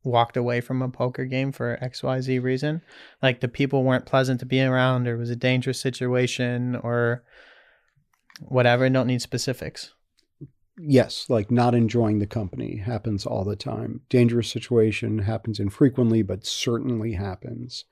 [0.04, 2.82] walked away from a poker game for XYZ reason?
[3.22, 7.22] Like the people weren't pleasant to be around or it was a dangerous situation or
[8.40, 8.88] whatever.
[8.88, 9.92] Don't need specifics.
[10.78, 14.00] yes, like not enjoying the company happens all the time.
[14.08, 17.84] Dangerous situation happens infrequently, but certainly happens.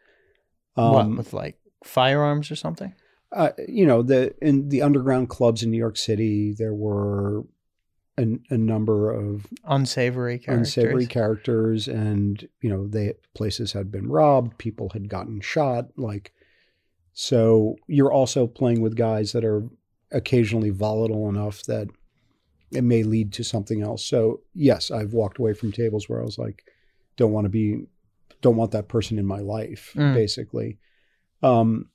[0.75, 2.95] what Um, with like firearms or something?
[3.33, 7.45] uh, you know, the in the underground clubs in New York City, there were
[8.19, 10.77] a, a number of Unsavory characters.
[10.77, 16.33] unsavory characters, and you know, they places had been robbed, people had gotten shot, like.
[17.15, 19.65] So you're also playing with guys that are
[20.13, 21.89] occasionally volatile enough that
[22.71, 24.05] it may lead to something else.
[24.05, 26.63] So yes, I've walked away from tables where I was like,
[27.17, 27.87] don't want to be
[28.41, 30.15] don't want that person in my life, Mm.
[30.15, 30.79] basically.
[31.43, 31.91] Um,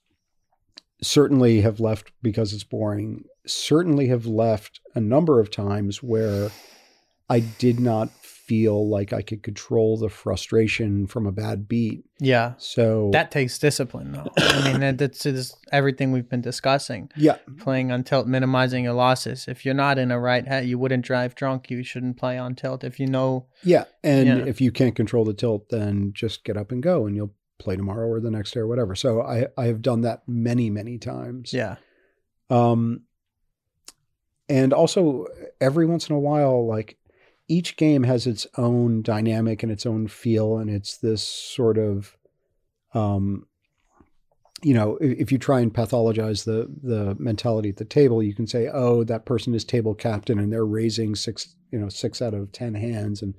[1.03, 3.25] certainly have left because it's boring.
[3.45, 6.49] Certainly have left a number of times where
[7.29, 12.03] I did not feel like I could control the frustration from a bad beat.
[12.19, 12.53] Yeah.
[12.57, 14.27] So That takes discipline, though.
[14.37, 17.09] I mean, that, that's is everything we've been discussing.
[17.15, 19.47] yeah, Playing on tilt, minimizing your losses.
[19.47, 21.71] If you're not in a right head, you wouldn't drive drunk.
[21.71, 22.83] You shouldn't play on tilt.
[22.83, 23.85] If you know, yeah.
[24.03, 27.33] And if you can't control the tilt, then just get up and go, and you'll
[27.63, 28.95] play tomorrow or the next day or whatever.
[28.95, 31.53] So I I have done that many many times.
[31.53, 31.77] yeah,
[32.49, 33.03] Um,
[34.49, 35.25] and also
[35.59, 36.97] every once in a while, like
[37.47, 42.15] each game has its own dynamic and its own feel, and it's this sort of,
[42.93, 43.47] um,
[44.61, 48.33] you know, if, if you try and pathologize the the mentality at the table, you
[48.33, 52.21] can say, oh, that person is table captain, and they're raising six, you know, six
[52.21, 53.33] out of ten hands, and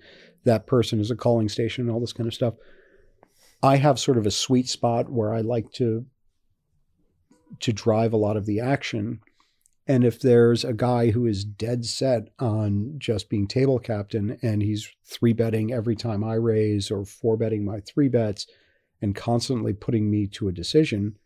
[0.44, 2.54] that person is a calling station, and all this kind of stuff.
[3.64, 6.06] I have sort of a sweet spot where I like to
[7.60, 9.20] to drive a lot of the action.
[9.86, 14.62] And if there's a guy who is dead set on just being table captain and
[14.62, 18.46] he's three betting every time I raise or four betting my three bets
[19.02, 21.18] and constantly putting me to a decision,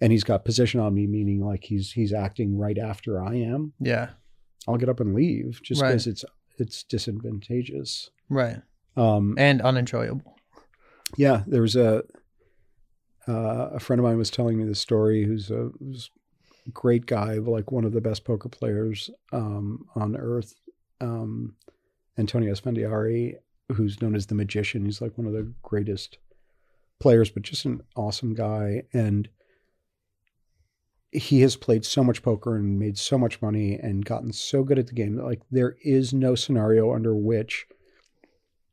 [0.00, 3.72] and he's got position on me, meaning like he's he's acting right after I am,
[3.80, 4.10] yeah,
[4.68, 5.88] I'll get up and leave just Right.
[5.88, 6.24] because it's
[6.58, 8.10] it's disadvantageous.
[8.28, 8.60] right,
[8.96, 10.33] Um, and unenjoyable.
[11.16, 12.02] Yeah, there was a
[13.26, 15.24] uh, a friend of mine was telling me the story.
[15.24, 16.10] Who's a, who's
[16.66, 20.54] a great guy, like one of the best poker players um, on earth.
[21.00, 21.54] Um,
[22.18, 23.36] Antonio Esfandiari,
[23.72, 24.84] who's known as the magician.
[24.84, 26.18] He's like one of the greatest
[27.00, 28.82] players, but just an awesome guy.
[28.92, 29.28] And
[31.10, 34.78] he has played so much poker and made so much money and gotten so good
[34.78, 35.16] at the game.
[35.16, 37.66] that, Like there is no scenario under which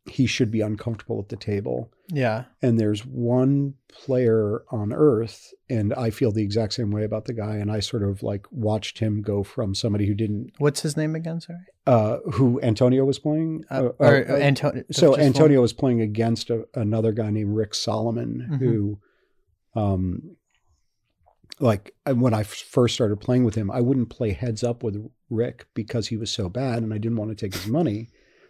[0.05, 5.93] he should be uncomfortable at the table Yeah, and there's one player on earth and
[5.95, 8.99] i feel the exact same way about the guy and i sort of like watched
[8.99, 11.41] him go from somebody who didn't what's his name again?
[11.41, 14.83] Sorry, uh who antonio was playing uh, Uh, or uh, Antonio.
[14.91, 18.59] so antonio was playing against a, another guy named rick Salomon Mhm.
[18.59, 18.99] who
[19.75, 20.37] um
[21.59, 25.05] like when i f- first started playing with him i wouldn't play heads up with
[25.29, 28.07] rick because he was so bad and i didn't want to take his money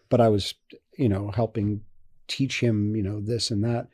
[0.10, 0.54] but i was
[0.98, 1.82] you know helping
[2.32, 3.88] teach him you know this and that.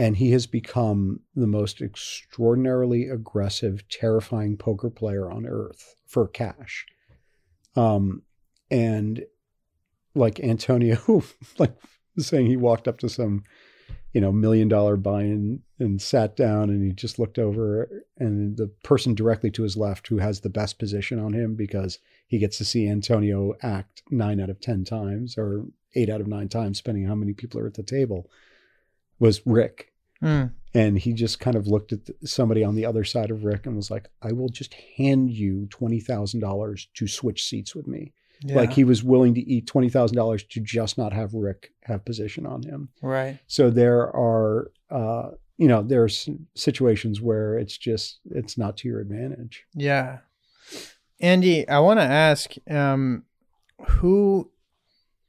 [0.00, 6.86] And he has become the most extraordinarily aggressive terrifying poker player on earth for cash.
[7.76, 8.22] Um
[8.70, 9.24] and
[10.14, 11.22] like antonio
[11.58, 11.74] like
[12.18, 13.44] saying he walked up to some
[14.12, 17.88] you know million dollar buy-in and sat down and he just looked over
[18.18, 21.98] and the person directly to his left who has the best position on him because
[22.26, 26.26] he gets to see antonio act nine out of ten times or eight out of
[26.26, 28.30] nine times depending on how many people are at the table
[29.18, 33.04] was rick Mm, and he just kind of looked at the, somebody on the other
[33.04, 37.72] side of rick and was like i will just hand you $20000 to switch seats
[37.72, 38.12] with me
[38.42, 42.46] yeah, like he was willing to eat $20000 to just not have rick have position
[42.46, 43.38] on him right.
[43.46, 49.00] so there are, uh, you know, there's situations where it's just it's not to your
[49.00, 49.64] advantage.
[49.74, 50.18] Yeah.
[51.20, 53.24] Andy, I want to ask um,
[53.86, 54.50] who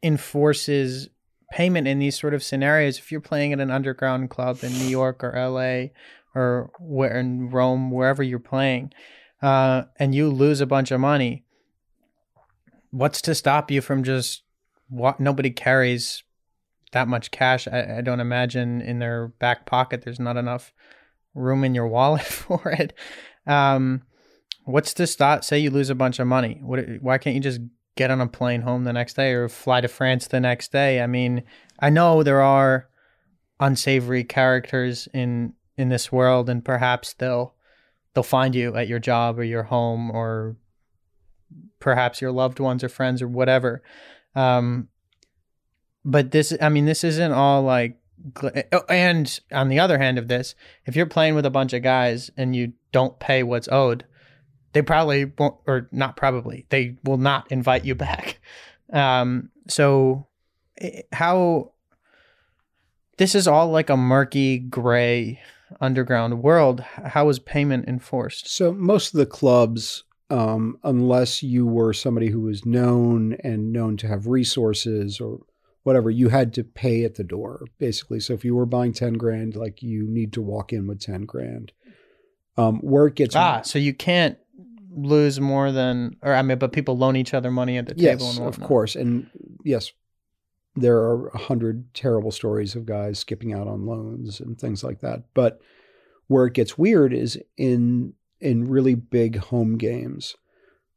[0.02, 1.10] enforces
[1.52, 2.98] payment in these sort of scenarios?
[2.98, 5.90] If you're playing at an underground club in New York or LA
[6.36, 8.94] or where in Rome, wherever you're playing,
[9.42, 11.44] uh, and you lose a bunch of money,
[12.92, 14.44] what's to stop you from just
[14.90, 16.24] what nobody carries
[16.92, 17.68] that much cash?
[17.68, 20.74] I, I don't imagine in their back pocket there's not enough
[21.34, 22.94] room in your wallet for it.
[23.48, 24.04] Um,
[24.66, 25.44] what's to stop?
[25.44, 26.60] Say you lose a bunch of money.
[26.62, 26.80] What?
[27.02, 27.62] Why can't you just
[28.00, 31.02] get on a plane home the next day or fly to France the next day?
[31.02, 31.44] I mean,
[31.80, 32.88] I know there are
[33.60, 37.56] unsavory characters in in this world, and perhaps they'll
[38.14, 40.56] they'll find you at your job or your home or
[41.80, 43.84] perhaps your loved ones or friends or whatever.
[44.34, 44.88] Um,
[46.06, 47.98] but this, I mean, this isn't all like
[48.90, 52.32] and on the other hand of this, if you're playing with a bunch of guys
[52.38, 54.06] and you don't pay what's owed,
[54.74, 58.40] they probably won't, or not probably, they will not invite you back.
[58.92, 60.28] Um, so
[61.12, 61.72] how
[63.18, 65.42] this is all like a murky gray
[65.82, 66.82] underground world.
[66.82, 68.48] How is payment enforced?
[68.48, 73.98] So most of the clubs, um, unless you were somebody who was known and known
[73.98, 75.42] to have resources or
[75.84, 78.20] whatever, you had to pay at the door basically.
[78.20, 81.24] So if you were buying ten grand, like you need to walk in with ten
[81.24, 81.72] grand.
[82.58, 84.38] Um, where it gets Ah, so you can't
[84.92, 88.26] lose more than, or I mean, but people loan each other money at the table
[88.26, 89.30] yes, and of course, and
[89.64, 89.92] yes,
[90.76, 95.02] there are a hundred terrible stories of guys skipping out on loans and things like
[95.02, 95.24] that.
[95.34, 95.60] But
[96.28, 100.36] where it gets weird is in in really big home games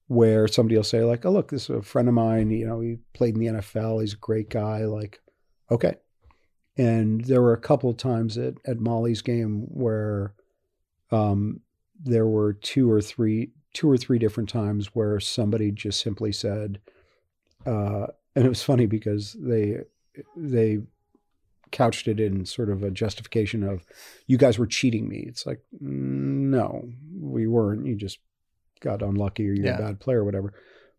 [0.07, 2.51] where somebody will say like, "Oh, look, this is a friend of mine.
[2.51, 4.01] You know, he played in the NFL.
[4.01, 5.21] He's a great guy." Like,
[5.71, 5.97] okay.
[6.77, 10.35] And there were a couple of times at at Molly's game where
[11.11, 11.61] um,
[12.03, 16.81] there were two or three two or three different times where somebody just simply said,
[17.67, 18.07] uh,
[18.37, 19.79] and it was funny because they
[20.37, 20.79] they
[21.71, 23.83] couched it in sort of a justification of
[24.27, 25.25] you guys were cheating me.
[25.27, 27.87] It's like no, we weren't.
[27.87, 28.19] You just
[28.81, 29.77] got unlucky or you're Yeah.
[29.77, 30.53] a bad player or whatever.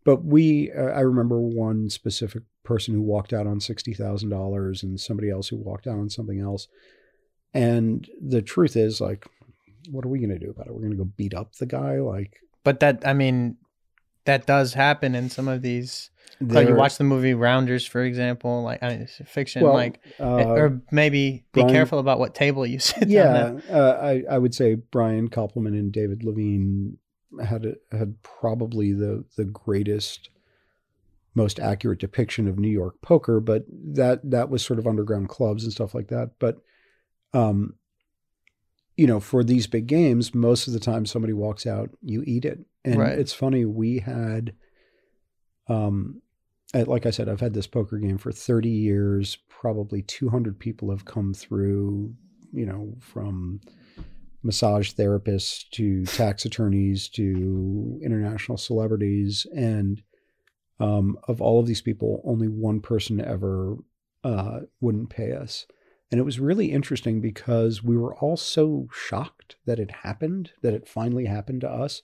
[0.04, 4.82] But we, uh, I remember one specific person who walked out on sixty thousand dollars
[4.82, 6.66] and somebody else who walked out on something else.
[7.52, 9.26] And the truth is, like,
[9.90, 10.72] what are we going to do about it?
[10.74, 12.40] We're going to go beat up the guy, like.
[12.64, 13.56] But that, I mean,
[14.24, 16.10] that does happen in some of these.
[16.40, 18.62] Like you watch the movie Rounders, for example.
[18.62, 19.62] Like I mean, fiction.
[19.62, 23.98] well, like, uh, or maybe be Brian- careful about what table you sit yeah, uh,
[24.02, 26.96] I I would say Brian Koppelman and David Levien
[27.42, 30.30] had a, had probably the the greatest,
[31.34, 35.62] most accurate depiction of New York poker, but that that was sort of underground clubs
[35.62, 36.32] and stuff like that.
[36.40, 36.58] But,
[37.32, 37.74] um,
[38.96, 42.44] you know, for these big games, most of the time somebody walks out, you eat
[42.44, 43.18] it, and Right.
[43.18, 43.64] it's funny.
[43.64, 44.54] We had,
[45.68, 46.20] um,
[46.74, 49.38] like I said, I've had this poker game for 30 years.
[49.48, 52.14] Probably 200 people have come through,
[52.52, 53.60] you know, from
[54.42, 59.46] massage therapists to tax attorneys to international celebrities.
[59.56, 60.02] And
[60.80, 63.76] um, of all of these people, only one person ever
[64.22, 65.66] uh, wouldn't pay us.
[66.14, 70.72] And it was really interesting because we were all so shocked that it happened, that
[70.72, 72.02] it finally happened to us.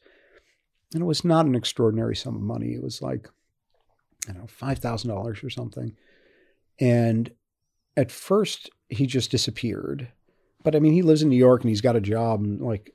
[0.93, 2.73] And it was not an extraordinary sum of money.
[2.73, 3.29] It was like,
[4.29, 5.93] I don't know, $5,000 or something.
[6.81, 7.31] And
[7.97, 10.09] at first, he just disappeared.
[10.65, 12.91] But I mean, he lives in New York and he's got a job and like,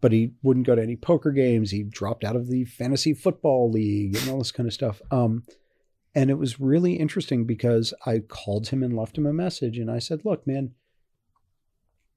[0.00, 1.70] but he wouldn't go to any poker games.
[1.70, 5.00] He dropped out of the fantasy football league and all this kind of stuff.
[5.12, 5.44] Um,
[6.16, 9.88] and it was really interesting because I called him and left him a message and
[9.90, 10.72] I said, look, man,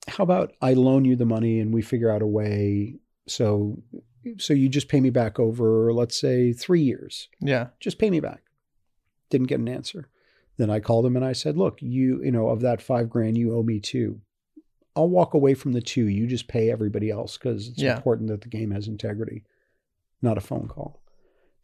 [0.08, 2.96] how about I loan you the money and we figure out a way
[3.28, 3.84] so
[4.38, 7.68] so you just pay me back over let's say 3 years Yeah.
[7.80, 8.42] just pay me back.
[9.30, 10.10] Didn't get an answer.
[10.58, 13.38] Then I called him and I said, look, you, you know, of that five grand,
[13.38, 14.22] you owe me two.
[14.96, 16.06] I'll walk away from the two.
[16.08, 17.96] You just pay everybody else because it's Yeah.
[17.96, 19.44] important that the game has integrity,
[20.22, 21.02] not a phone call.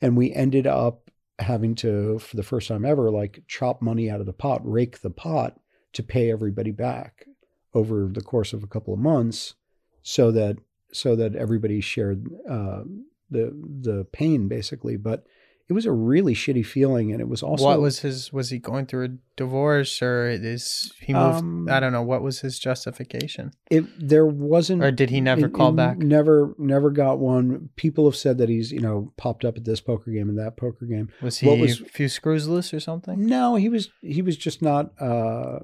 [0.01, 1.09] And we ended up
[1.39, 5.01] having to, for the first time ever, like chop money out of the pot, rake
[5.01, 5.59] the pot
[5.93, 7.25] to pay everybody back
[7.73, 9.55] over the course of a couple of months
[10.01, 10.57] so that
[10.91, 12.83] so that everybody shared uh,
[13.29, 14.97] the the pain basically.
[14.97, 15.25] But
[15.67, 18.31] it was a really shitty feeling and it was also what was his?
[18.31, 21.37] Was he going through a divorce, or is he moved?
[21.37, 22.03] Um, I don't know.
[22.03, 25.97] What was his justification, it there wasn't or did he never it- call it back?
[25.97, 29.81] never never got one people have said that he's you know popped up at this
[29.81, 32.79] poker game and that poker game Was he what was- a few screws loose or
[32.79, 33.25] something?
[33.25, 35.59] no he was he was just not uh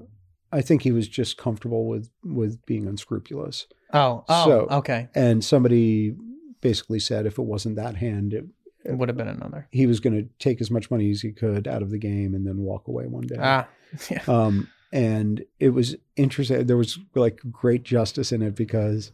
[0.52, 5.10] i think he was just comfortable with with being unscrupulous Oh, oh, So- okay.
[5.14, 6.16] and somebody
[6.62, 8.46] basically said if it wasn't that hand it,
[8.84, 9.68] It would have been another.
[9.72, 12.34] he was going to take as much money as he could out of the game
[12.34, 13.68] and then walk away one day Ah,
[14.10, 14.22] yeah.
[14.28, 16.66] um, and it was interesting.
[16.66, 19.12] There was like great justice in it because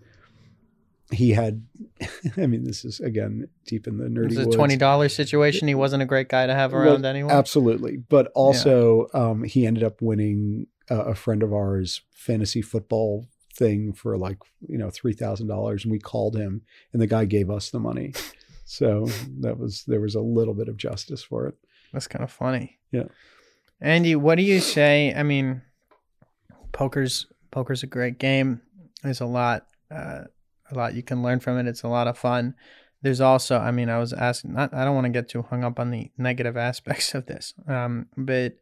[1.11, 1.65] he had.
[2.37, 4.27] I mean, this is again deep in the It nerdy.
[4.29, 4.55] was a woods.
[4.55, 5.67] twenty dollars situation.
[5.67, 7.31] He wasn't a great guy to have Well, around anyway.
[7.31, 13.27] Absolutely, but also um, he ended up winning uh, a friend of ours fantasy football
[13.53, 14.37] thing for like
[14.67, 16.61] you know three thousand dollars, and we called him,
[16.91, 18.13] and the guy gave us the money.
[18.69, 19.07] So
[19.39, 21.55] that was there was a little bit of justice for it.
[21.93, 22.79] That's kind of funny.
[22.91, 23.05] Yeah.
[23.79, 25.13] Andy, what do you say?
[25.15, 25.61] I mean,
[26.73, 28.61] poker's poker's a great game.
[29.03, 30.23] There's a lot, uh,
[30.69, 31.67] a lot you can learn from it.
[31.67, 32.55] It's a lot of fun.
[33.01, 34.53] There's also, I mean, I was asking.
[34.53, 37.53] Not, I don't want to get too hung up on the negative aspects of this,
[37.67, 38.55] um, but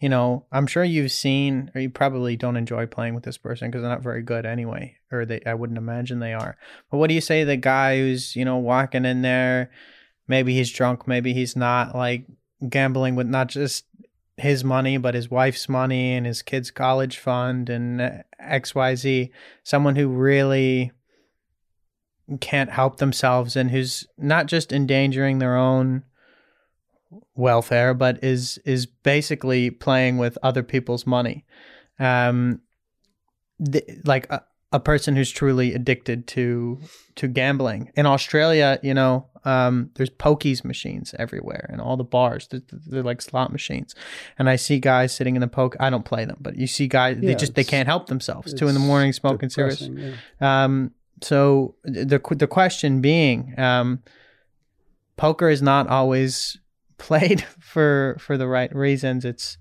[0.00, 3.68] you know, I'm sure you've seen, or you probably don't enjoy playing with this person
[3.68, 6.56] because they're not very good anyway, or they, I wouldn't imagine they are.
[6.90, 9.70] But what do you say the guy who's, you know, walking in there?
[10.28, 12.26] Maybe he's drunk, maybe he's not, like
[12.68, 13.86] gambling with not just
[14.36, 19.30] his money, but his wife's money and his kid's college fund and uh, XYZ.
[19.64, 20.92] Someone who really
[22.40, 26.04] can't help themselves and who's not just endangering their own
[27.38, 31.46] welfare, but is is basically playing with other people's money.
[31.98, 32.60] Um,
[33.64, 36.78] th- like a, a person who's truly addicted to
[37.14, 42.48] to gambling in Australia, you know, um, there's pokies machines everywhere and all the bars.
[42.48, 43.94] They're, they're like slot machines,
[44.38, 45.76] and I see guys sitting in the poke.
[45.80, 47.18] I don't play them, but you see guys.
[47.20, 48.52] they just they can't help themselves.
[48.52, 49.88] Two in the morning smoking cigarettes.
[49.88, 50.64] yeah.
[50.64, 54.02] Um, so the the question being, um,
[55.16, 56.58] poker is not always
[56.98, 59.24] played for for the right reasons.
[59.24, 59.58] It's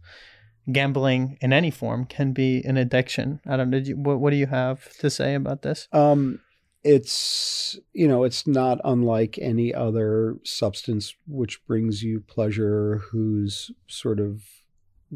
[0.71, 3.39] gambling in any form can be an addiction.
[3.47, 3.79] I don't know.
[3.95, 5.87] What what do you have to say about this?
[5.93, 6.39] Um,
[6.83, 14.19] it's you know it's not unlike any other substance which brings you pleasure, who's sort
[14.19, 14.43] of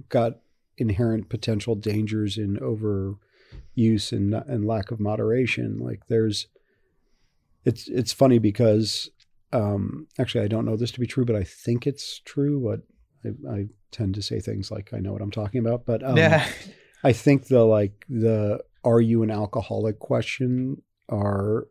[0.10, 0.40] got
[0.78, 5.80] inherent potential dangers in overuse and and lack of moderation.
[5.80, 6.48] Like there's,
[7.66, 9.10] it's it's funny because
[9.54, 12.60] um, actually I don't know this to be true, but I think it's true.
[12.60, 15.86] But I, I tend to say things like I know what I'm talking about.
[15.86, 16.48] But um, yeah,
[17.04, 20.82] I think the like the are you an alcoholic question
[21.12, 21.68] our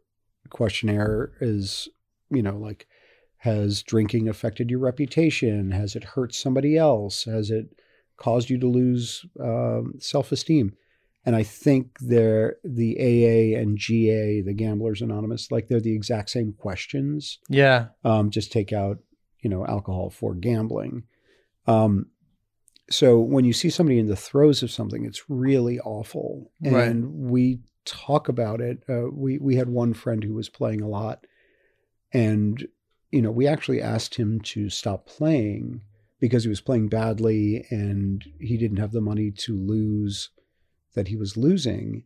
[0.50, 1.88] questionnaire is
[2.30, 2.86] you know like
[3.38, 7.66] has drinking affected your reputation has it hurt somebody else has it
[8.16, 10.74] caused you to lose um, self-esteem
[11.26, 16.30] and i think they're the aa and ga the gamblers anonymous like they're the exact
[16.30, 17.38] same questions.
[17.48, 18.98] Yeah, um, just take out
[19.40, 21.04] you know alcohol for gambling.
[21.66, 22.06] Um,
[22.90, 26.50] so when you see somebody in the throes of something it's really awful.
[26.64, 27.30] And Right.
[27.30, 28.82] we talk about it.
[28.88, 31.26] Uh, we we had one friend who was playing a lot.
[32.12, 32.66] And
[33.12, 35.82] you know we actually asked him to stop playing
[36.18, 40.30] because he was playing badly and he didn't have the money to lose
[40.94, 42.04] that he was losing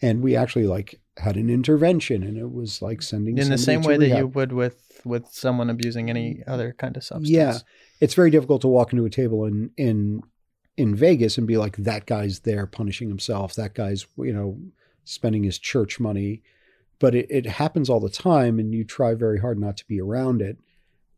[0.00, 3.82] and we actually like had an intervention and it was like sending in the same
[3.82, 7.30] way that you would with with someone abusing any other kind of substance.
[7.30, 7.58] Yeah.
[8.00, 10.22] it's very difficult to walk into a table in in
[10.76, 14.58] in Vegas and be like that guy's there punishing himself that guy's you know
[15.04, 16.42] spending his church money
[17.00, 20.00] but it, it happens all the time and you try very hard not to be
[20.00, 20.58] around it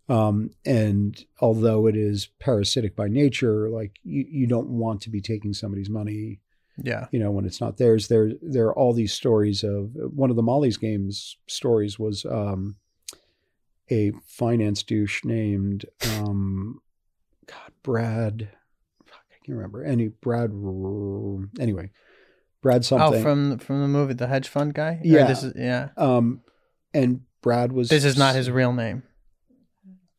[0.08, 5.20] um, and although it is parasitic by nature like you, you don't want to be
[5.20, 6.40] taking somebody's money
[6.82, 10.30] yeah, you know when it's not theirs there there are all these stories of one
[10.30, 12.76] of the molly's games stories was um
[13.90, 15.84] a finance douche named
[16.18, 16.80] um
[17.46, 18.48] god brad
[19.04, 20.50] fuck, i can't remember any brad
[21.60, 21.90] anyway
[22.62, 25.00] brad something Oh, from from the movie, the hedge fund guy.
[25.02, 25.26] Yeah.
[25.26, 25.88] this is yeah.
[25.96, 26.42] um
[26.92, 29.02] and brad was This is not his real name.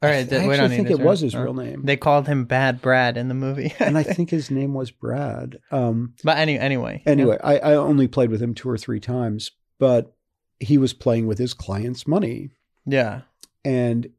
[0.04, 1.84] All I th- I actually don't think it was his real name.
[1.84, 5.60] They called him Bad Brad in the movie, and i think his name was brad
[5.72, 9.52] um But any anyway, Anyway, I, I only played with him two or three times,
[9.80, 10.14] but
[10.60, 12.50] he was playing with his client's money.
[12.86, 13.22] yeah,
[13.64, 14.10] And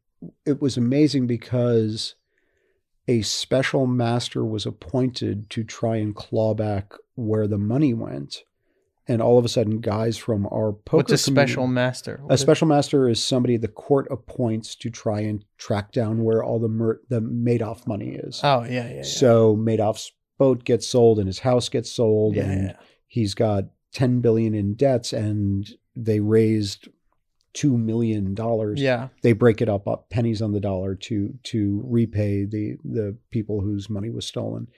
[0.47, 2.15] it was amazing because
[3.09, 8.45] a special master was appointed to try and claw back where the money went.
[9.13, 12.19] And all of a sudden, guys from our poker what's a special master?
[12.23, 16.25] What a is- special master is somebody the court appoints to try and track down
[16.25, 18.41] where all the mer- the Madoff money is.
[18.43, 19.03] Oh yeah, yeah, yeah.
[19.03, 22.77] So Madoff's boat gets sold and his house gets sold, yeah, and yeah.
[23.07, 26.89] he's got 10 billion in debts and they raised
[27.53, 31.83] 2 million dollars yeah, they break it up up pennies on the dollar to to
[31.85, 34.69] repay the the people whose money was stolen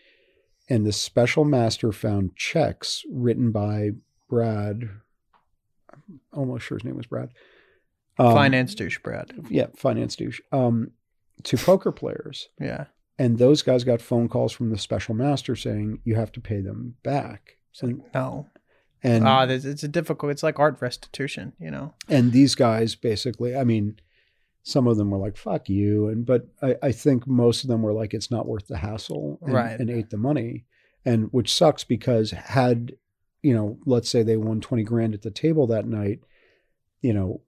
[0.69, 3.91] and the special master found checks written by
[4.29, 4.89] brad
[5.93, 7.31] I'm almost sure his name was brad
[8.19, 9.33] Um, finance douche Brad.
[9.51, 10.91] yeah finance douche um
[11.45, 12.87] to poker players Yeah,
[13.19, 16.61] and those guys got phone calls from the special master saying you have to pay
[16.61, 18.47] them back and no.
[19.03, 20.31] and Ah, there's it's a difficult.
[20.33, 21.95] It's like art restitution, you know.
[22.09, 23.99] and these guys basically i mean
[24.63, 27.83] some of them were like fuck you and but i, I think most of them
[27.83, 29.79] were like it's not worth the hassle and, Right.
[29.79, 30.65] and ate the money
[31.05, 32.95] and which sucks because had
[33.45, 36.21] you know let's say they won 20 grand at the table that night
[37.03, 37.41] you know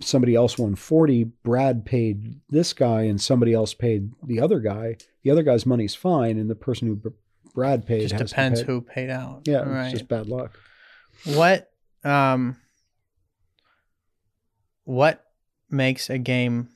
[0.00, 4.96] somebody else won 40 brad paid this guy and somebody else paid the other guy
[5.22, 7.08] the other guy's money's fine and the person who Br-
[7.54, 9.42] brad paid Just depends pay- who paid out.
[9.46, 9.84] yeah right.
[9.86, 10.58] it's just bad luck
[11.24, 11.70] What
[12.04, 12.56] um
[14.84, 15.24] what
[15.70, 16.68] makes a game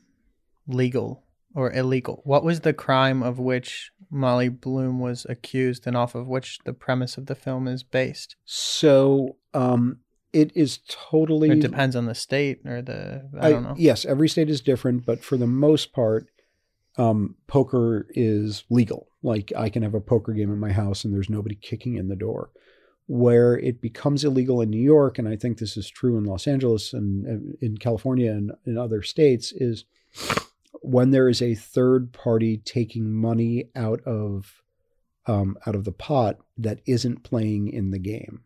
[0.68, 1.22] legal
[1.56, 2.20] or illegal?
[2.24, 6.72] What was the crime of which Molly Bloom was accused and off of which the
[6.72, 8.36] premise of the film is based?
[8.44, 9.98] so um
[10.32, 13.74] it is totally It depends on the state or the I don't know.
[13.76, 16.26] Yes, every state is different, but for the most part,
[16.98, 19.08] um, poker is legal.
[19.22, 22.08] Like I can have a poker game in my house and there's nobody kicking in
[22.08, 22.50] the door.
[23.06, 26.46] Where it becomes illegal in New York, and I think this is true in Los
[26.46, 29.84] Angeles and and in California and in other states, is
[30.82, 34.62] when there is a third party taking money out of
[35.26, 38.42] um, out of the pot that isn't playing in the game.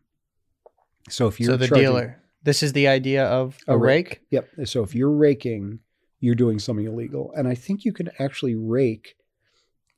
[1.11, 2.17] So if you're so the charging- dealer.
[2.43, 4.09] This is the idea of a, A rake.
[4.09, 4.21] rake.
[4.31, 4.49] Yep.
[4.65, 5.81] So if you're raking,
[6.21, 7.33] you're doing something illegal.
[7.37, 9.15] And I think you can actually rake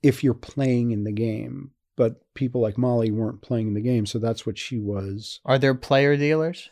[0.02, 1.70] if you're playing in the game.
[1.94, 5.38] But people like Molly weren't playing in the game, so that's what she was.
[5.44, 6.70] Are there player dealers?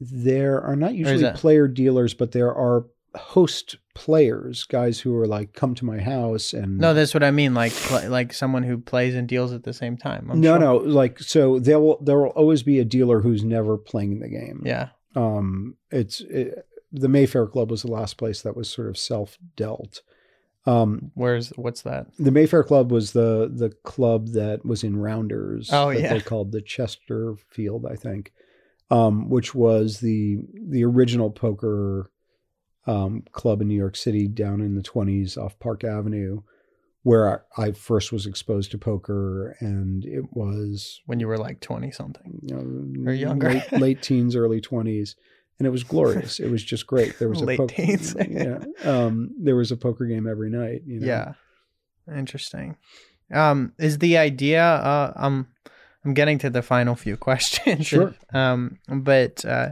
[0.00, 2.86] There are not usually player dealers, but there are
[3.16, 7.30] host players, guys who are like, come to my house and No, that's what I
[7.30, 7.54] mean.
[7.54, 10.28] Like pl- like someone who plays and deals at the same time.
[10.30, 10.58] I'm no, sure.
[10.58, 14.20] no, like so there will there will always be a dealer who's never playing in
[14.20, 14.62] the game.
[14.64, 14.88] Yeah.
[15.14, 19.38] um it's it, the mayfair club was the last place that was sort of self
[19.56, 20.02] dealt
[20.66, 22.06] um Where's what's that?
[22.18, 26.12] the mayfair club was the the club that was in rounders Oh, that yeah.
[26.14, 28.32] they called the chesterfield i think
[28.90, 30.38] um which was the
[30.68, 32.10] the original poker
[32.86, 36.40] um club in new york city down in the 20s off park avenue
[37.02, 41.60] where I, I first was exposed to poker and it was When you were like
[41.60, 42.40] twenty something.
[42.42, 43.50] you know, Or younger.
[43.50, 45.14] late, late teens, early twenties,
[45.60, 46.40] and it was glorious.
[46.40, 47.16] It was just great.
[47.20, 48.16] There was a Late poker, teens.
[48.28, 50.82] yeah, um, there was a poker game every night.
[50.84, 51.06] You know?
[51.06, 51.32] Yeah.
[52.12, 52.76] Interesting.
[53.32, 55.46] Um, is the idea uh I'm
[56.04, 57.86] I'm getting to the final few questions.
[57.86, 58.14] Sure.
[58.32, 59.70] Um, but uh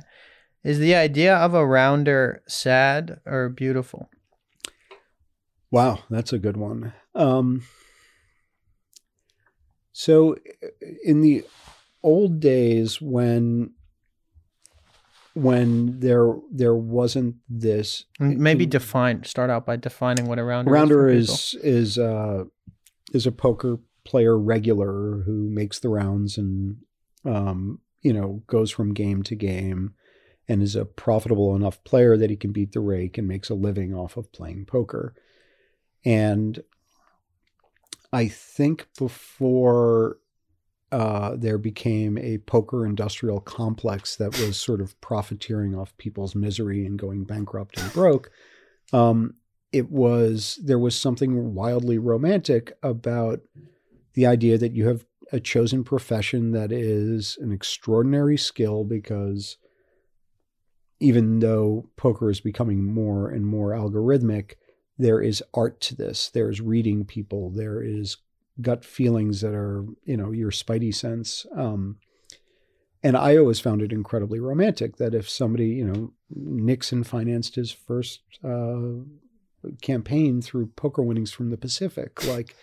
[0.64, 4.10] is the idea of a rounder sad or beautiful?
[5.70, 6.92] Wow, that's a good one.
[7.14, 7.64] Um,
[9.92, 10.36] so,
[11.04, 11.44] in the
[12.02, 13.74] old days, when
[15.34, 21.08] when there there wasn't this Maybe define start out by defining what a rounder, rounder
[21.08, 21.28] is.
[21.28, 22.44] is is uh
[23.12, 26.76] is a poker player regular who makes the rounds and
[27.24, 29.94] um you know goes from game to game
[30.48, 33.54] and is a profitable enough player that he can beat the rake and makes a
[33.54, 35.14] living off of playing poker.
[36.04, 36.62] And
[38.14, 40.18] i think before
[40.92, 46.86] uh, there became a poker industrial complex that was sort of profiteering off people's misery
[46.86, 48.30] and going bankrupt and broke
[48.92, 49.34] um,
[49.72, 53.40] it was there was something wildly romantic about
[54.12, 59.56] the idea that you have a chosen profession that is an extraordinary skill because
[61.00, 64.52] even though poker is becoming more and more algorithmic
[64.98, 68.18] there is art to this there's reading people there is
[68.60, 71.96] gut feelings that are you know your spidey sense um,
[73.02, 77.70] and I always found it incredibly romantic that if somebody, you know, Nixon financed his
[77.70, 78.80] first uh,
[79.82, 82.56] campaign through poker winnings from the Pacific, like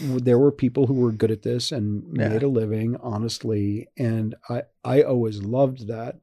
[0.00, 2.30] there were people who were good at this and Yeah.
[2.30, 6.16] made a living honestly, and I I always loved that.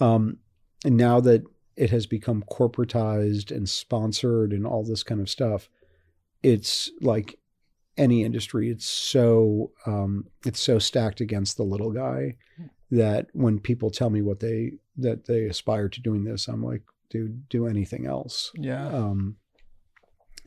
[0.00, 0.38] Um,
[0.84, 1.42] and now that
[1.76, 5.68] it has become corporatized and sponsored and all this kind of stuff,
[6.42, 7.38] it's like
[7.98, 12.36] any industry it's so um, it's so stacked against the little guy
[12.90, 16.82] that when people tell me what they that they aspire to doing this i'm like
[17.10, 18.50] dude do anything else.
[18.54, 18.86] Yeah.
[18.88, 19.36] um,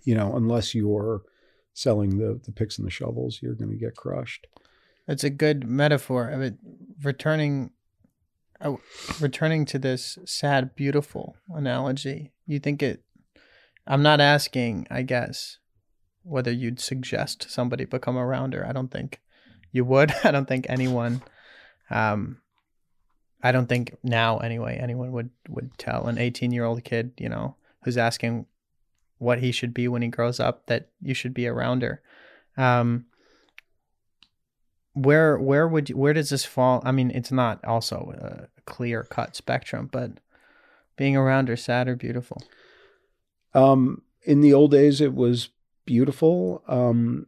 [0.03, 1.21] you know unless you're
[1.73, 4.47] selling the the picks and the shovels you're going to get crushed.
[5.07, 6.29] It's a good metaphor.
[6.29, 6.55] Of it
[7.03, 7.71] returning
[8.61, 8.75] uh,
[9.19, 12.31] returning to this sad beautiful analogy.
[12.45, 13.03] You think it
[13.87, 15.57] I'm not asking, I guess,
[16.23, 18.65] whether you'd suggest somebody become a rounder.
[18.65, 19.19] I don't think
[19.71, 20.13] you would.
[20.23, 21.21] I don't think anyone
[21.89, 22.41] um
[23.41, 27.97] I don't think now anyway anyone would would tell an 18-year-old kid, you know, who's
[27.97, 28.45] asking
[29.17, 32.01] what he should be when he grows up that you should be a rounder.
[32.57, 33.05] Um
[35.03, 36.81] where where would you, where does this fall?
[36.85, 40.19] I mean, it's not also a clear cut spectrum, but
[40.99, 42.43] being around rounder, sad or beautiful?
[43.53, 45.49] Um, in the old days, it was
[45.85, 46.61] beautiful.
[46.67, 47.27] Um,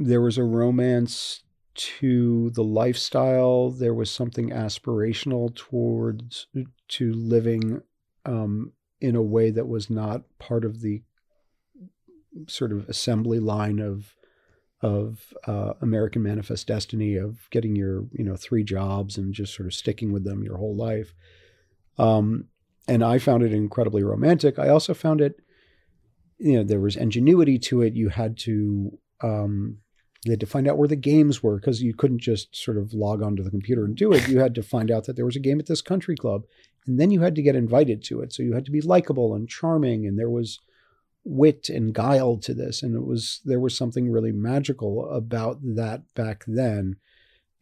[0.00, 1.44] there was a romance
[1.74, 3.70] to the lifestyle.
[3.70, 6.48] There was something aspirational towards
[6.88, 7.82] to living
[8.26, 11.02] um, in a way that was not part of the
[12.48, 14.16] sort of assembly line of
[14.80, 19.66] of uh, American Manifest Destiny of getting your you know three jobs and just sort
[19.66, 21.14] of sticking with them your whole life.
[21.98, 22.48] Um,
[22.88, 24.58] and I found it incredibly romantic.
[24.58, 25.40] I also found it,
[26.38, 27.94] you know, there was ingenuity to it.
[27.94, 29.78] You had to, um,
[30.24, 32.94] you had to find out where the games were because you couldn't just sort of
[32.94, 34.26] log onto the computer and do it.
[34.28, 36.44] You had to find out that there was a game at this country club,
[36.86, 38.32] and then you had to get invited to it.
[38.32, 40.58] So you had to be likable and charming, and there was
[41.28, 46.02] wit and guile to this, and it was there was something really magical about that
[46.14, 46.96] back then,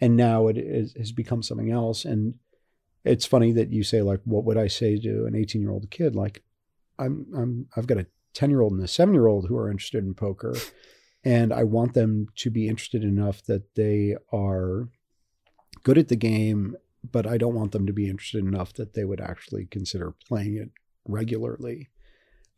[0.00, 2.04] and now it is, has become something else.
[2.04, 2.34] And
[3.04, 5.88] it's funny that you say like what would i say to an 18 year old
[5.92, 6.42] kid like
[6.98, 9.70] i'm i'm i've got a 10 year old and a 7 year old who are
[9.70, 10.56] interested in poker
[11.24, 14.88] and i want them to be interested enough that they are
[15.84, 16.74] good at the game
[17.08, 20.56] but i don't want them to be interested enough that they would actually consider playing
[20.56, 20.70] it
[21.08, 21.88] regularly.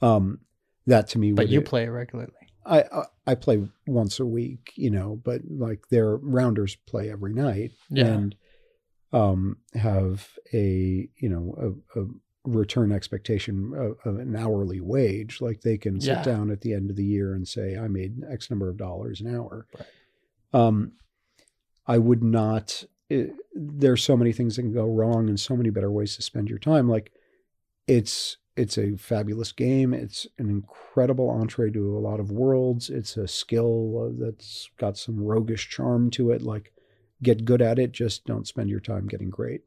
[0.00, 0.40] Um,
[0.88, 2.32] that to me, But you play it regularly.
[2.66, 7.32] I, I I play once a week, you know, but like their rounders play every
[7.32, 8.06] night Yeah.
[8.06, 8.34] and
[9.12, 12.06] um have a you know a, a
[12.44, 15.40] return expectation of, of an hourly wage.
[15.40, 16.22] Like they can sit Yeah.
[16.22, 19.20] down at the end of the year and say, I made X number of dollars
[19.20, 19.66] an hour.
[19.78, 19.86] Right.
[20.66, 20.92] Um,
[21.86, 22.84] I would not.
[23.08, 26.22] It, there's so many things that can go wrong and so many better ways to
[26.22, 26.88] spend your time.
[26.88, 27.12] Like
[27.86, 29.94] it's it's a fabulous game.
[29.94, 32.90] It's an incredible entree to a lot of worlds.
[32.90, 36.42] It's a skill uh, that's got some roguish charm to it.
[36.42, 36.72] Like
[37.22, 37.92] get good at it.
[37.92, 39.62] Just don't spend your time getting great.